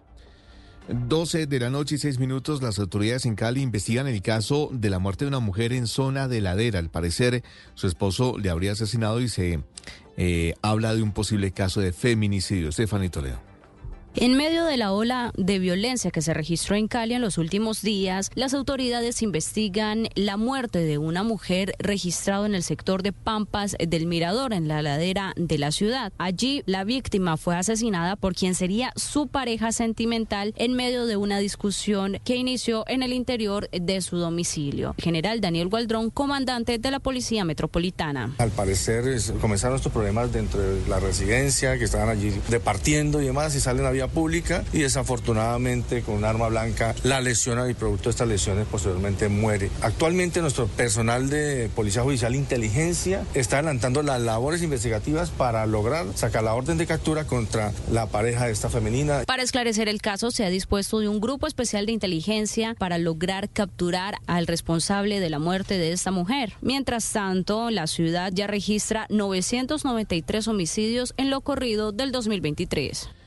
[0.89, 4.89] 12 de la noche y 6 minutos, las autoridades en Cali investigan el caso de
[4.89, 6.79] la muerte de una mujer en zona de ladera.
[6.79, 7.43] Al parecer,
[7.75, 9.61] su esposo le habría asesinado y se
[10.17, 12.73] eh, habla de un posible caso de feminicidio.
[12.73, 13.48] Stephanie Toledo.
[14.21, 17.83] En medio de la ola de violencia que se registró en Cali en los últimos
[17.83, 23.77] días, las autoridades investigan la muerte de una mujer registrada en el sector de Pampas
[23.79, 26.13] del Mirador, en la ladera de la ciudad.
[26.19, 31.39] Allí, la víctima fue asesinada por quien sería su pareja sentimental en medio de una
[31.39, 34.97] discusión que inició en el interior de su domicilio.
[34.99, 38.35] General Daniel Gualdrón, comandante de la Policía Metropolitana.
[38.39, 39.05] Al parecer
[39.41, 43.87] comenzaron estos problemas dentro de la residencia, que estaban allí departiendo y demás, y salen
[43.87, 48.67] a pública y desafortunadamente con un arma blanca la lesiona y producto de estas lesiones
[48.67, 49.71] posteriormente muere.
[49.83, 56.45] Actualmente nuestro personal de Policía Judicial Inteligencia está adelantando las labores investigativas para lograr sacar
[56.45, 59.23] la orden de captura contra la pareja de esta femenina.
[59.27, 63.49] Para esclarecer el caso, se ha dispuesto de un grupo especial de inteligencia para lograr
[63.49, 66.55] capturar al responsable de la muerte de esta mujer.
[66.61, 73.18] Mientras tanto, la ciudad ya registra 993 homicidios en lo corrido del 2023.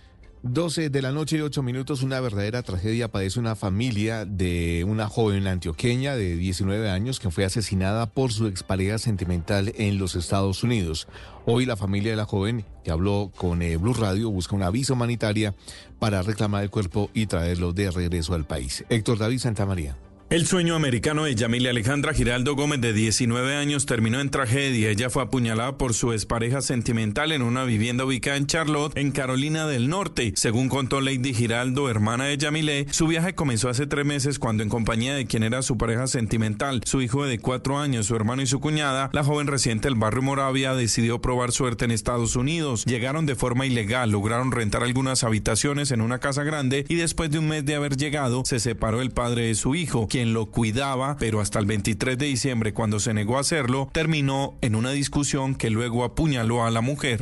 [0.43, 5.07] 12 de la noche y 8 minutos, una verdadera tragedia padece una familia de una
[5.07, 10.63] joven antioqueña de 19 años que fue asesinada por su expareja sentimental en los Estados
[10.63, 11.07] Unidos.
[11.45, 14.93] Hoy la familia de la joven, que habló con eh, Blue Radio, busca una visa
[14.93, 15.53] humanitaria
[15.99, 18.83] para reclamar el cuerpo y traerlo de regreso al país.
[18.89, 19.95] Héctor David Santamaría.
[20.31, 24.89] El sueño americano de Yamilia Alejandra Giraldo Gómez, de 19 años, terminó en tragedia.
[24.89, 29.67] Ella fue apuñalada por su expareja sentimental en una vivienda ubicada en Charlotte, en Carolina
[29.67, 30.31] del Norte.
[30.37, 34.69] Según contó Lady Giraldo, hermana de Yamile, su viaje comenzó hace tres meses cuando en
[34.69, 38.47] compañía de quien era su pareja sentimental, su hijo de cuatro años, su hermano y
[38.47, 42.85] su cuñada, la joven residente del barrio Moravia decidió probar suerte en Estados Unidos.
[42.85, 47.39] Llegaron de forma ilegal, lograron rentar algunas habitaciones en una casa grande y después de
[47.39, 51.17] un mes de haber llegado, se separó el padre de su hijo, quien lo cuidaba,
[51.19, 55.55] pero hasta el 23 de diciembre, cuando se negó a hacerlo, terminó en una discusión
[55.55, 57.21] que luego apuñaló a la mujer.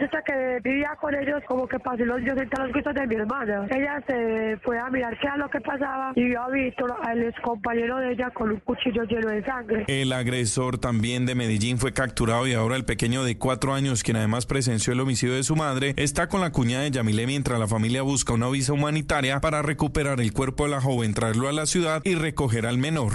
[0.00, 0.19] Muchacha
[1.00, 3.66] con ellos como que los mi hermana.
[3.70, 6.46] Ella se fue a mirar qué era lo que pasaba y vio a
[7.02, 9.84] al compañero de ella, con un cuchillo lleno de sangre.
[9.88, 14.16] El agresor también de Medellín fue capturado y ahora el pequeño de cuatro años, quien
[14.16, 17.66] además presenció el homicidio de su madre, está con la cuñada de Yamile mientras la
[17.66, 21.66] familia busca una visa humanitaria para recuperar el cuerpo de la joven, traerlo a la
[21.66, 23.12] ciudad y recoger al menor.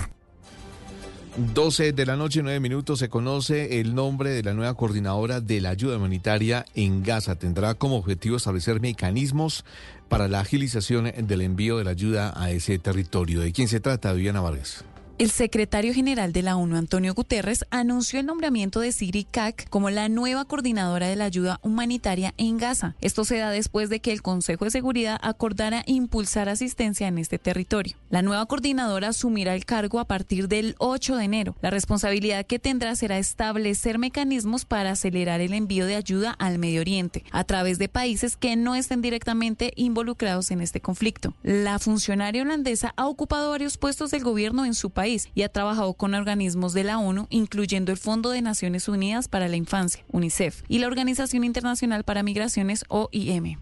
[1.37, 5.41] 12 de la noche y 9 minutos se conoce el nombre de la nueva coordinadora
[5.41, 7.35] de la ayuda humanitaria en Gaza.
[7.35, 9.65] Tendrá como objetivo establecer mecanismos
[10.07, 13.41] para la agilización del envío de la ayuda a ese territorio.
[13.41, 14.85] ¿De quién se trata, Viviana Vargas?
[15.17, 19.89] El secretario general de la ONU, Antonio Guterres, anunció el nombramiento de Siri Kak como
[19.89, 22.97] la nueva coordinadora de la ayuda humanitaria en Gaza.
[22.99, 27.39] Esto se da después de que el Consejo de Seguridad acordara impulsar asistencia en este
[27.39, 27.95] territorio.
[28.09, 31.55] La nueva coordinadora asumirá el cargo a partir del 8 de enero.
[31.61, 36.81] La responsabilidad que tendrá será establecer mecanismos para acelerar el envío de ayuda al Medio
[36.81, 41.33] Oriente a través de países que no estén directamente involucrados en este conflicto.
[41.41, 45.93] La funcionaria holandesa ha ocupado varios puestos del gobierno en su país y ha trabajado
[45.93, 50.63] con organismos de la ONU, incluyendo el Fondo de Naciones Unidas para la Infancia, UNICEF,
[50.67, 53.57] y la Organización Internacional para Migraciones, OIM.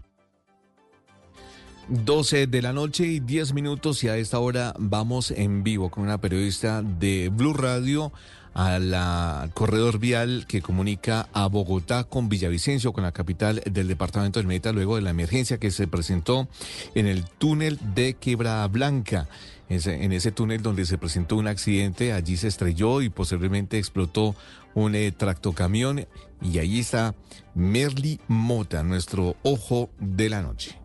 [1.88, 6.04] 12 de la noche y 10 minutos y a esta hora vamos en vivo con
[6.04, 8.10] una periodista de Blue Radio
[8.54, 14.38] a la corredor vial que comunica a Bogotá con Villavicencio, con la capital del departamento
[14.38, 16.48] del Meta, luego de la emergencia que se presentó
[16.94, 19.28] en el túnel de Quebra Blanca.
[19.74, 24.34] En ese túnel donde se presentó un accidente, allí se estrelló y posiblemente explotó
[24.74, 26.06] un eh, tractocamión
[26.40, 27.14] y allí está
[27.54, 30.78] Merly Mota, nuestro ojo de la noche.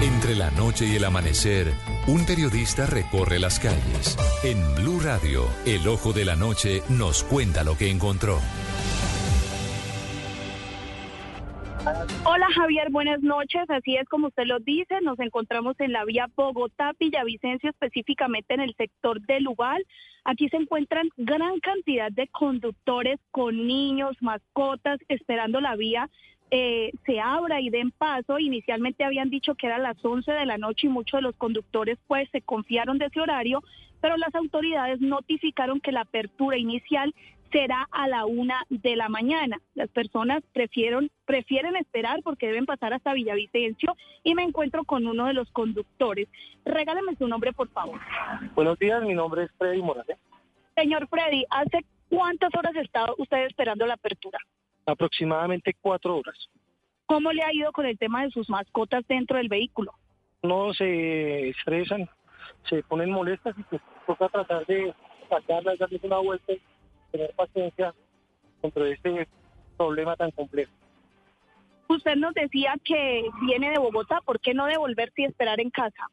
[0.00, 1.72] Entre la noche y el amanecer,
[2.06, 4.16] un periodista recorre las calles.
[4.42, 8.40] En Blue Radio, el ojo de la noche nos cuenta lo que encontró.
[12.24, 13.68] Hola Javier, buenas noches.
[13.68, 18.74] Así es como usted lo dice, nos encontramos en la vía Bogotá-Villavicencio, específicamente en el
[18.76, 19.84] sector del Ubal.
[20.24, 26.08] Aquí se encuentran gran cantidad de conductores con niños, mascotas, esperando la vía
[26.50, 28.38] eh, se abra y den paso.
[28.38, 31.98] Inicialmente habían dicho que era las 11 de la noche y muchos de los conductores
[32.06, 33.62] pues se confiaron de ese horario,
[34.00, 37.14] pero las autoridades notificaron que la apertura inicial
[37.54, 39.60] será a la una de la mañana.
[39.76, 45.26] Las personas prefieren, prefieren esperar porque deben pasar hasta Villavicencio y me encuentro con uno
[45.26, 46.28] de los conductores.
[46.64, 48.00] Regáleme su nombre, por favor.
[48.56, 50.18] Buenos días, mi nombre es Freddy Morales.
[50.74, 54.38] Señor Freddy, ¿hace cuántas horas está usted esperando la apertura?
[54.84, 56.36] Aproximadamente cuatro horas.
[57.06, 59.92] ¿Cómo le ha ido con el tema de sus mascotas dentro del vehículo?
[60.42, 62.08] No se estresan,
[62.68, 64.92] se ponen molestas y pues toca tratar de
[65.28, 66.52] sacarlas, darles una vuelta
[67.14, 67.94] tener paciencia
[68.60, 69.28] contra este
[69.76, 70.72] problema tan complejo.
[71.88, 76.08] Usted nos decía que viene de Bogotá, ¿por qué no devolverse y esperar en casa?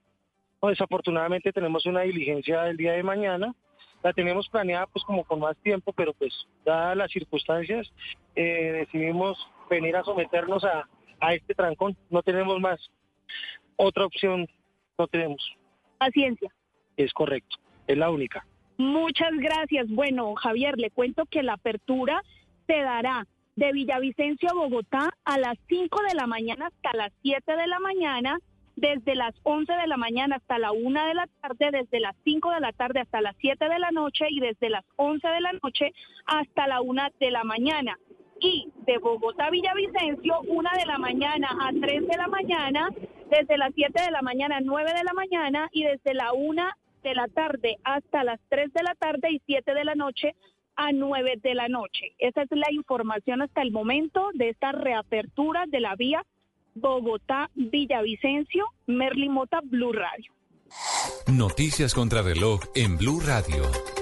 [0.62, 3.56] No, desafortunadamente tenemos una diligencia el día de mañana.
[4.04, 6.34] La tenemos planeada pues como con más tiempo, pero pues
[6.64, 7.92] dadas las circunstancias
[8.36, 9.38] eh, decidimos
[9.70, 10.88] venir a someternos a,
[11.20, 11.98] a este trancón.
[12.12, 12.80] No tenemos más.
[13.76, 14.48] Otra opción
[15.00, 15.42] no tenemos.
[15.98, 16.52] Paciencia.
[16.96, 17.58] Es correcto.
[17.88, 18.46] Es la única.
[18.82, 19.88] Muchas gracias.
[19.90, 22.24] Bueno, Javier, le cuento que la apertura
[22.66, 27.58] se dará de Villavicencio a Bogotá a las 5 de la mañana hasta las 7
[27.58, 28.40] de la mañana,
[28.76, 32.50] desde las 11 de la mañana hasta la 1 de la tarde, desde las 5
[32.50, 35.54] de la tarde hasta las 7 de la noche y desde las 11 de la
[35.62, 35.94] noche
[36.26, 38.00] hasta la 1 de la mañana.
[38.40, 42.90] Y de Bogotá a Villavicencio, 1 de la mañana a 3 de la mañana,
[43.30, 46.64] desde las 7 de la mañana a 9 de la mañana y desde la 1
[47.04, 50.36] de la tarde hasta las 3 de la tarde y 7 de la noche
[50.76, 52.14] a 9 de la noche.
[52.18, 56.26] Esa es la información hasta el momento de esta reapertura de la vía
[56.76, 60.34] Bogotá-Villavicencio, Merly Mota, Blue Radio.
[61.28, 64.01] Noticias contra reloj en Blue Radio.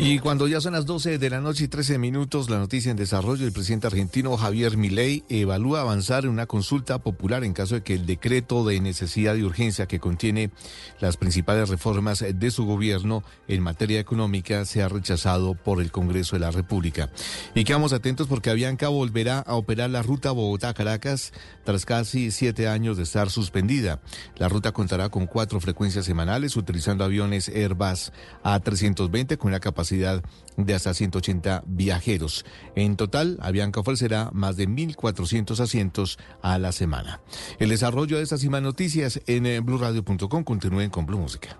[0.00, 2.96] Y cuando ya son las 12 de la noche y 13 minutos, la noticia en
[2.96, 7.82] desarrollo, el presidente argentino Javier Milei evalúa avanzar en una consulta popular en caso de
[7.82, 10.52] que el decreto de necesidad y urgencia que contiene
[11.00, 16.40] las principales reformas de su gobierno en materia económica sea rechazado por el Congreso de
[16.40, 17.10] la República.
[17.56, 21.32] Y quedamos atentos porque Avianca volverá a operar la ruta Bogotá-Caracas
[21.64, 24.00] tras casi siete años de estar suspendida.
[24.36, 28.12] La ruta contará con cuatro frecuencias semanales utilizando aviones Airbus
[28.44, 32.44] A320 con una capacidad de hasta 180 viajeros.
[32.74, 37.20] En total, Avianca ofrecerá más de 1.400 asientos a la semana.
[37.58, 40.44] El desarrollo de estas y más noticias en eh, blurradio.com.
[40.44, 41.58] Continúen con Blue Música.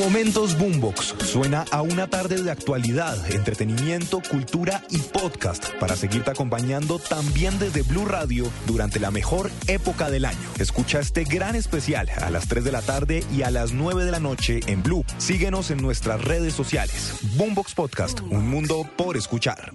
[0.00, 6.98] Momentos Boombox suena a una tarde de actualidad, entretenimiento, cultura y podcast para seguirte acompañando
[6.98, 10.38] también desde Blue Radio durante la mejor época del año.
[10.58, 14.10] Escucha este gran especial a las 3 de la tarde y a las 9 de
[14.10, 15.04] la noche en Blue.
[15.18, 17.16] Síguenos en nuestras redes sociales.
[17.36, 19.74] Boombox Podcast, un mundo por escuchar.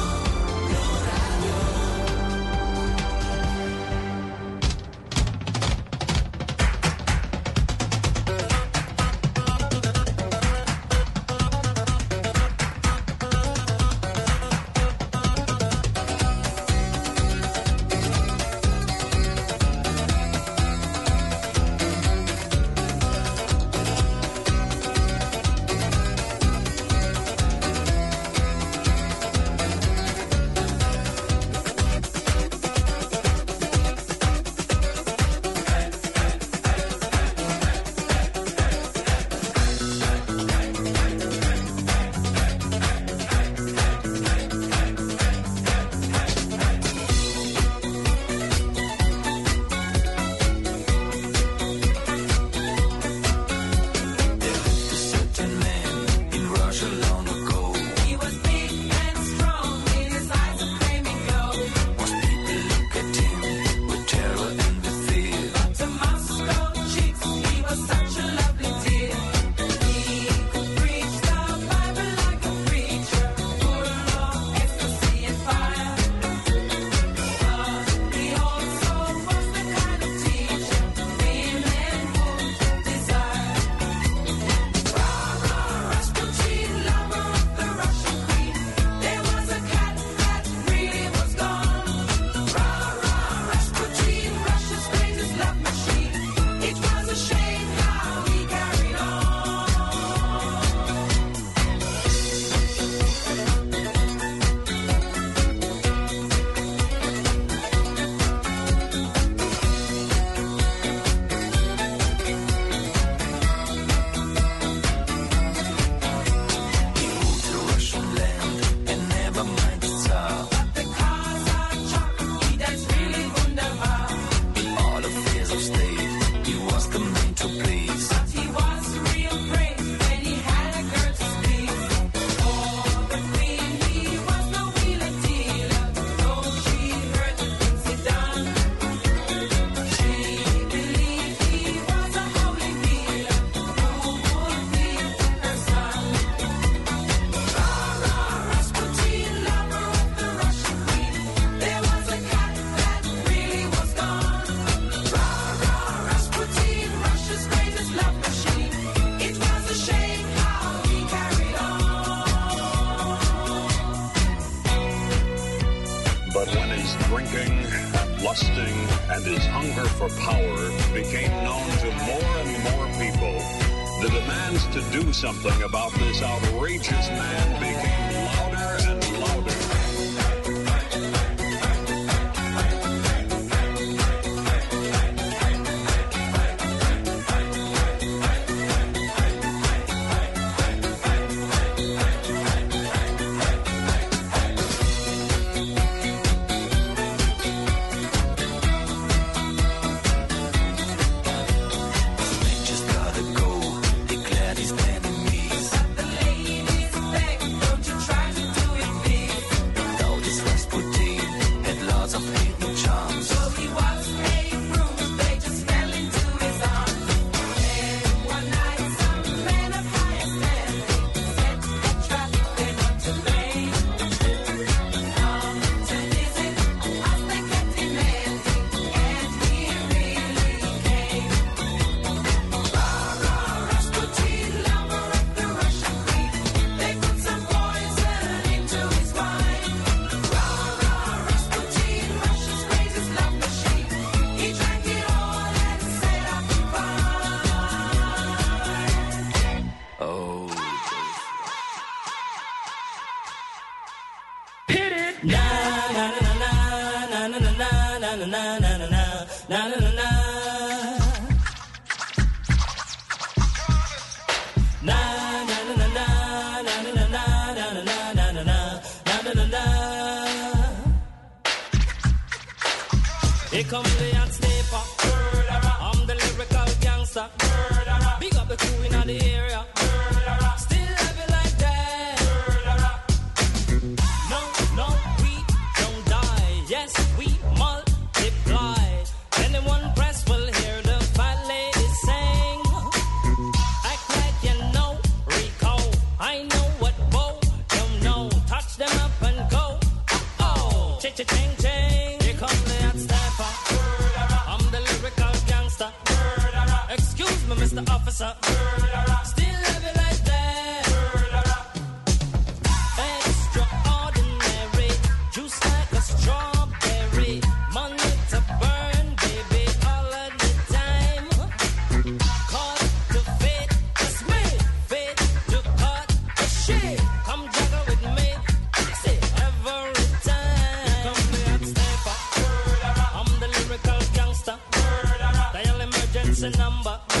[336.43, 337.20] a number.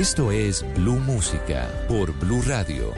[0.00, 2.94] Esto es Blue Música por Blue Radio.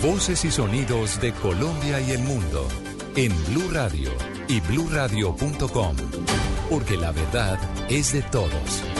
[0.00, 2.68] Voces y sonidos de Colombia y el mundo
[3.16, 4.12] en Blue Radio
[4.46, 5.96] y bluradio.com,
[6.70, 7.58] porque la verdad
[7.88, 8.91] es de todos.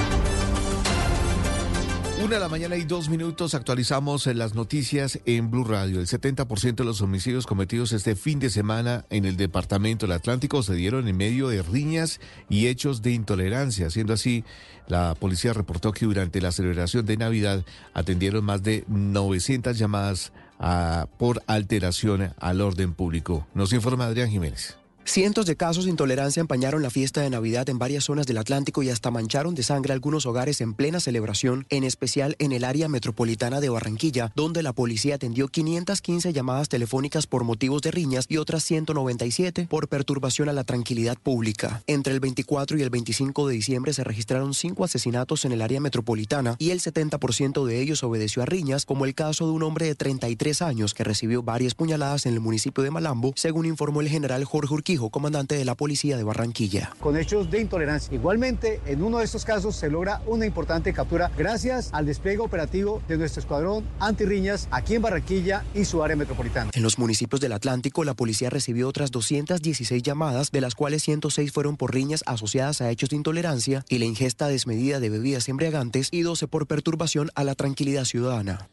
[2.32, 6.00] Una de la mañana y dos minutos actualizamos en las noticias en Blue Radio.
[6.00, 10.62] El 70% de los homicidios cometidos este fin de semana en el departamento del Atlántico
[10.62, 13.90] se dieron en medio de riñas y hechos de intolerancia.
[13.90, 14.44] Siendo así,
[14.88, 21.08] la policía reportó que durante la celebración de Navidad atendieron más de 900 llamadas a-
[21.18, 23.46] por alteración al orden público.
[23.52, 24.78] Nos informa Adrián Jiménez.
[25.04, 28.82] Cientos de casos de intolerancia empañaron la fiesta de Navidad en varias zonas del Atlántico
[28.82, 32.88] y hasta mancharon de sangre algunos hogares en plena celebración, en especial en el área
[32.88, 38.36] metropolitana de Barranquilla, donde la policía atendió 515 llamadas telefónicas por motivos de riñas y
[38.36, 41.82] otras 197 por perturbación a la tranquilidad pública.
[41.88, 45.80] Entre el 24 y el 25 de diciembre se registraron cinco asesinatos en el área
[45.80, 49.86] metropolitana y el 70% de ellos obedeció a riñas, como el caso de un hombre
[49.86, 54.08] de 33 años que recibió varias puñaladas en el municipio de Malambo, según informó el
[54.08, 56.92] general Jorge Urquijo, comandante de la policía de Barranquilla.
[57.00, 58.12] con hechos de intolerancia.
[58.12, 63.00] Igualmente, en uno de estos casos se logra una importante captura gracias al despliegue operativo
[63.08, 66.70] de nuestro escuadrón antirriñas aquí en Barranquilla y su área metropolitana.
[66.74, 71.52] En los municipios del Atlántico, la policía recibió otras 216 llamadas, de las cuales 106
[71.52, 76.08] fueron por riñas asociadas a hechos de intolerancia y la ingesta desmedida de bebidas embriagantes
[76.10, 78.68] y 12 por perturbación a la tranquilidad ciudadana.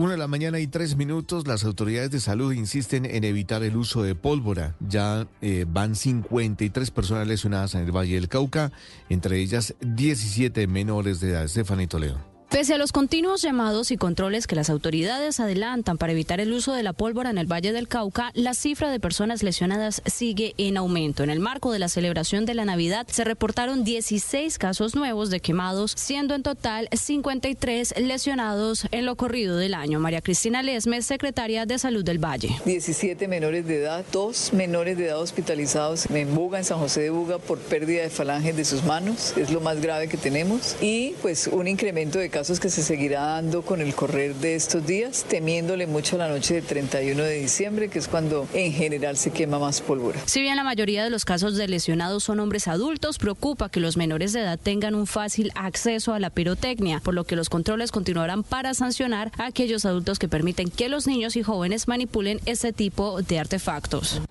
[0.00, 3.76] Una de la mañana y tres minutos, las autoridades de salud insisten en evitar el
[3.76, 4.74] uso de pólvora.
[4.80, 8.72] Ya eh, van 53 personas lesionadas en el Valle del Cauca,
[9.10, 11.46] entre ellas 17 menores de edad.
[11.46, 12.29] Stephanie Toledo.
[12.50, 16.72] Pese a los continuos llamados y controles que las autoridades adelantan para evitar el uso
[16.72, 20.76] de la pólvora en el Valle del Cauca, la cifra de personas lesionadas sigue en
[20.76, 21.22] aumento.
[21.22, 25.38] En el marco de la celebración de la Navidad se reportaron 16 casos nuevos de
[25.38, 30.00] quemados, siendo en total 53 lesionados en lo corrido del año.
[30.00, 32.60] María Cristina Lesmes, secretaria de Salud del Valle.
[32.64, 37.10] 17 menores de edad, dos menores de edad hospitalizados en Buga, en San José de
[37.10, 41.14] Buga, por pérdida de falanges de sus manos, es lo más grave que tenemos, y
[41.22, 45.26] pues un incremento de casos que se seguirá dando con el correr de estos días,
[45.28, 49.58] temiéndole mucho la noche del 31 de diciembre, que es cuando en general se quema
[49.58, 50.18] más pólvora.
[50.24, 53.98] Si bien la mayoría de los casos de lesionados son hombres adultos, preocupa que los
[53.98, 57.92] menores de edad tengan un fácil acceso a la pirotecnia, por lo que los controles
[57.92, 62.72] continuarán para sancionar a aquellos adultos que permiten que los niños y jóvenes manipulen este
[62.72, 64.22] tipo de artefactos.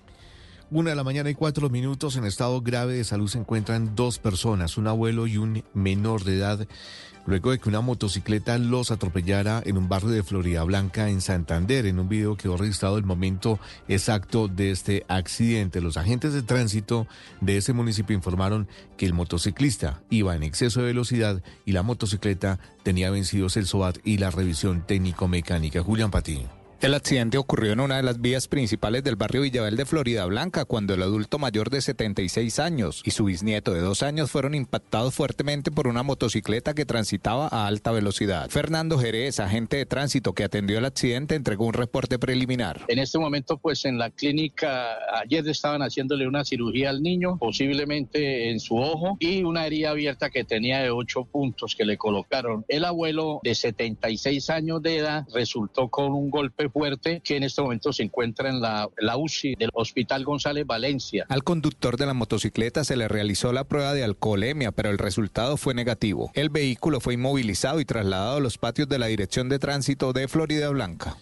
[0.72, 4.20] Una de la mañana y cuatro minutos en estado grave de salud se encuentran dos
[4.20, 6.68] personas, un abuelo y un menor de edad,
[7.30, 11.86] luego de que una motocicleta los atropellara en un barrio de Florida Blanca en Santander.
[11.86, 15.80] En un video quedó registrado el momento exacto de este accidente.
[15.80, 17.06] Los agentes de tránsito
[17.40, 22.58] de ese municipio informaron que el motociclista iba en exceso de velocidad y la motocicleta
[22.82, 25.82] tenía vencidos el SOAT y la revisión técnico-mecánica.
[25.82, 26.59] Julián Patiño.
[26.80, 30.64] El accidente ocurrió en una de las vías principales del barrio Villabel de Florida Blanca
[30.64, 35.12] cuando el adulto mayor de 76 años y su bisnieto de dos años fueron impactados
[35.12, 38.48] fuertemente por una motocicleta que transitaba a alta velocidad.
[38.48, 42.80] Fernando Jerez, agente de tránsito que atendió el accidente, entregó un reporte preliminar.
[42.88, 48.50] En este momento, pues en la clínica, ayer estaban haciéndole una cirugía al niño, posiblemente
[48.50, 52.64] en su ojo, y una herida abierta que tenía de ocho puntos que le colocaron.
[52.68, 57.62] El abuelo de 76 años de edad resultó con un golpe fuerte que en este
[57.62, 61.26] momento se encuentra en la, la UCI del Hospital González Valencia.
[61.28, 65.56] Al conductor de la motocicleta se le realizó la prueba de alcoholemia, pero el resultado
[65.56, 66.30] fue negativo.
[66.34, 70.28] El vehículo fue inmovilizado y trasladado a los patios de la Dirección de Tránsito de
[70.28, 71.16] Florida Blanca.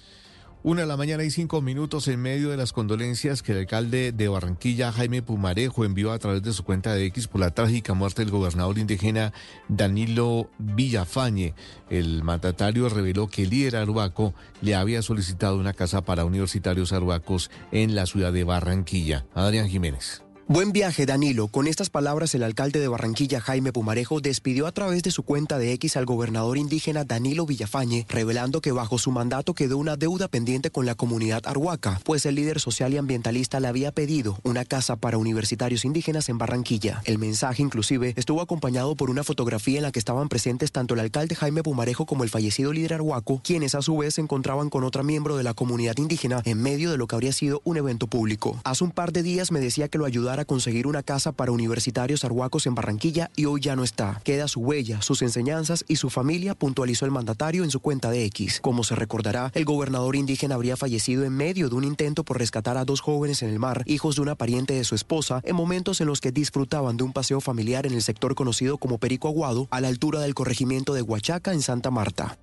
[0.69, 4.13] Una de la mañana y cinco minutos en medio de las condolencias que el alcalde
[4.13, 7.95] de Barranquilla, Jaime Pumarejo, envió a través de su cuenta de X por la trágica
[7.95, 9.33] muerte del gobernador indígena
[9.69, 11.55] Danilo Villafañe.
[11.89, 17.51] El mandatario reveló que el líder arhuaco le había solicitado una casa para universitarios arhuacos
[17.73, 19.25] en la ciudad de Barranquilla.
[19.35, 20.23] Adrián Jiménez.
[20.51, 21.49] Buen viaje, Danilo.
[21.49, 25.59] Con estas palabras, el alcalde de Barranquilla, Jaime Pumarejo, despidió a través de su cuenta
[25.59, 30.27] de X al gobernador indígena Danilo Villafañe, revelando que bajo su mandato quedó una deuda
[30.27, 34.65] pendiente con la comunidad arhuaca, pues el líder social y ambientalista le había pedido una
[34.65, 37.03] casa para universitarios indígenas en Barranquilla.
[37.05, 41.01] El mensaje, inclusive, estuvo acompañado por una fotografía en la que estaban presentes tanto el
[41.01, 44.83] alcalde Jaime Pumarejo como el fallecido líder arhuaco, quienes a su vez se encontraban con
[44.83, 48.07] otra miembro de la comunidad indígena en medio de lo que habría sido un evento
[48.07, 48.59] público.
[48.65, 51.53] Hace un par de días me decía que lo ayudara a conseguir una casa para
[51.53, 54.21] universitarios arhuacos en Barranquilla y hoy ya no está.
[54.25, 58.25] Queda su huella, sus enseñanzas y su familia, puntualizó el mandatario en su cuenta de
[58.27, 58.61] X.
[58.61, 62.77] Como se recordará, el gobernador indígena habría fallecido en medio de un intento por rescatar
[62.77, 66.01] a dos jóvenes en el mar, hijos de una pariente de su esposa, en momentos
[66.01, 69.69] en los que disfrutaban de un paseo familiar en el sector conocido como Perico Aguado,
[69.71, 72.39] a la altura del corregimiento de Huachaca en Santa Marta.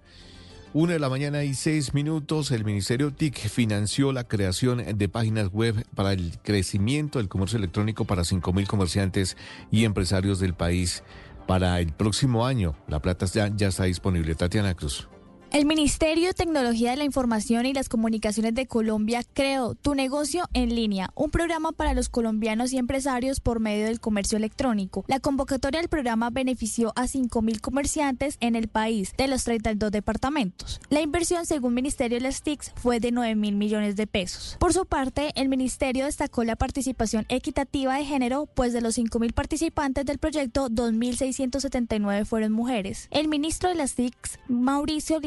[0.77, 5.47] Una de la mañana y seis minutos, el Ministerio TIC financió la creación de páginas
[5.53, 9.37] web para el crecimiento del comercio electrónico para 5.000 comerciantes
[9.71, 11.01] y empresarios del país
[11.47, 12.75] para el próximo año.
[12.89, 14.35] La plata ya, ya está disponible.
[14.35, 15.07] Tatiana Cruz.
[15.55, 20.49] El Ministerio de Tecnología de la Información y las Comunicaciones de Colombia creó Tu negocio
[20.53, 25.05] en línea, un programa para los colombianos y empresarios por medio del comercio electrónico.
[25.07, 30.81] La convocatoria del programa benefició a 5.000 comerciantes en el país de los 32 departamentos.
[30.89, 34.57] La inversión, según Ministerio de las TICs, fue de 9 mil millones de pesos.
[34.59, 39.31] Por su parte, el Ministerio destacó la participación equitativa de género, pues de los 5.000
[39.31, 43.07] participantes del proyecto, 2.679 fueron mujeres.
[43.11, 45.21] El ministro de las TICs, Mauricio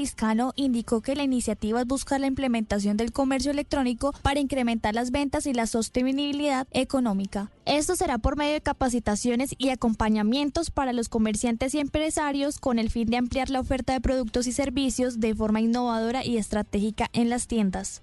[0.56, 5.46] Indicó que la iniciativa es buscar la implementación del comercio electrónico para incrementar las ventas
[5.46, 7.52] y la sostenibilidad económica.
[7.66, 12.90] Esto será por medio de capacitaciones y acompañamientos para los comerciantes y empresarios con el
[12.90, 17.30] fin de ampliar la oferta de productos y servicios de forma innovadora y estratégica en
[17.30, 18.02] las tiendas.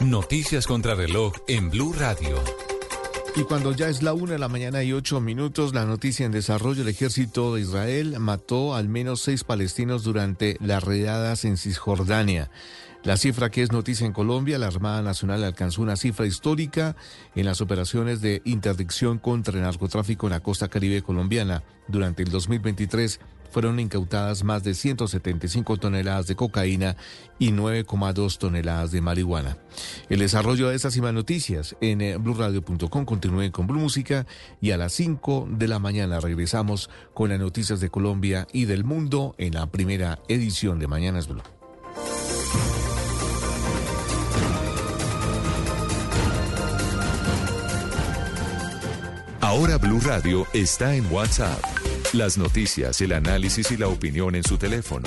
[0.00, 2.36] Noticias contra reloj en Blue Radio.
[3.36, 6.32] Y cuando ya es la una de la mañana y ocho minutos, la noticia en
[6.32, 12.50] desarrollo, el ejército de Israel mató al menos seis palestinos durante las redadas en Cisjordania.
[13.02, 16.96] La cifra que es noticia en Colombia, la Armada Nacional alcanzó una cifra histórica
[17.34, 21.62] en las operaciones de interdicción contra el narcotráfico en la costa caribe colombiana.
[21.88, 23.20] Durante el 2023
[23.56, 26.94] fueron incautadas más de 175 toneladas de cocaína
[27.38, 29.56] y 9,2 toneladas de marihuana.
[30.10, 33.06] El desarrollo de estas y más noticias en eh, blurradio.com.
[33.06, 34.26] Continúen con Blue Música
[34.60, 38.84] y a las 5 de la mañana regresamos con las noticias de Colombia y del
[38.84, 41.40] mundo en la primera edición de Mañanas Blue.
[49.40, 51.85] Ahora Blue Radio está en WhatsApp.
[52.16, 55.06] Las noticias, el análisis y la opinión en su teléfono.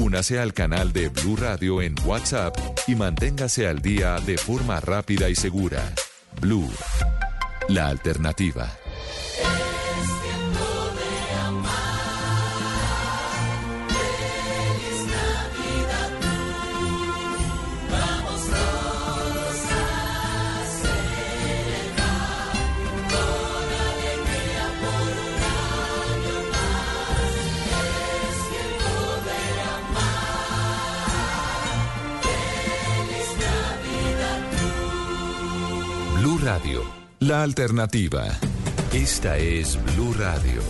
[0.00, 5.28] Únase al canal de Blue Radio en WhatsApp y manténgase al día de forma rápida
[5.28, 5.92] y segura.
[6.40, 6.70] Blue,
[7.68, 8.66] la alternativa.
[36.50, 36.82] Radio,
[37.18, 38.24] la alternativa.
[38.94, 40.62] Esta es Blue Radio.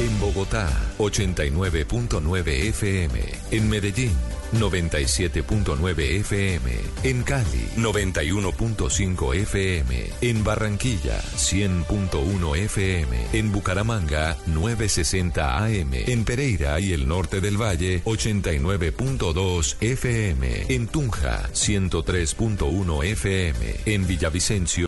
[0.00, 0.68] En Bogotá,
[0.98, 3.20] 89.9 FM.
[3.52, 4.10] En Medellín,
[4.52, 6.72] 97.9 FM.
[7.02, 10.10] En Cali, 91.5 FM.
[10.20, 13.26] En Barranquilla, 100.1 FM.
[13.32, 15.90] En Bucaramanga, 960 AM.
[15.92, 20.66] En Pereira y el norte del Valle, 89.2 FM.
[20.68, 23.74] En Tunja, 103.1 FM.
[23.86, 24.76] En Villavicencio,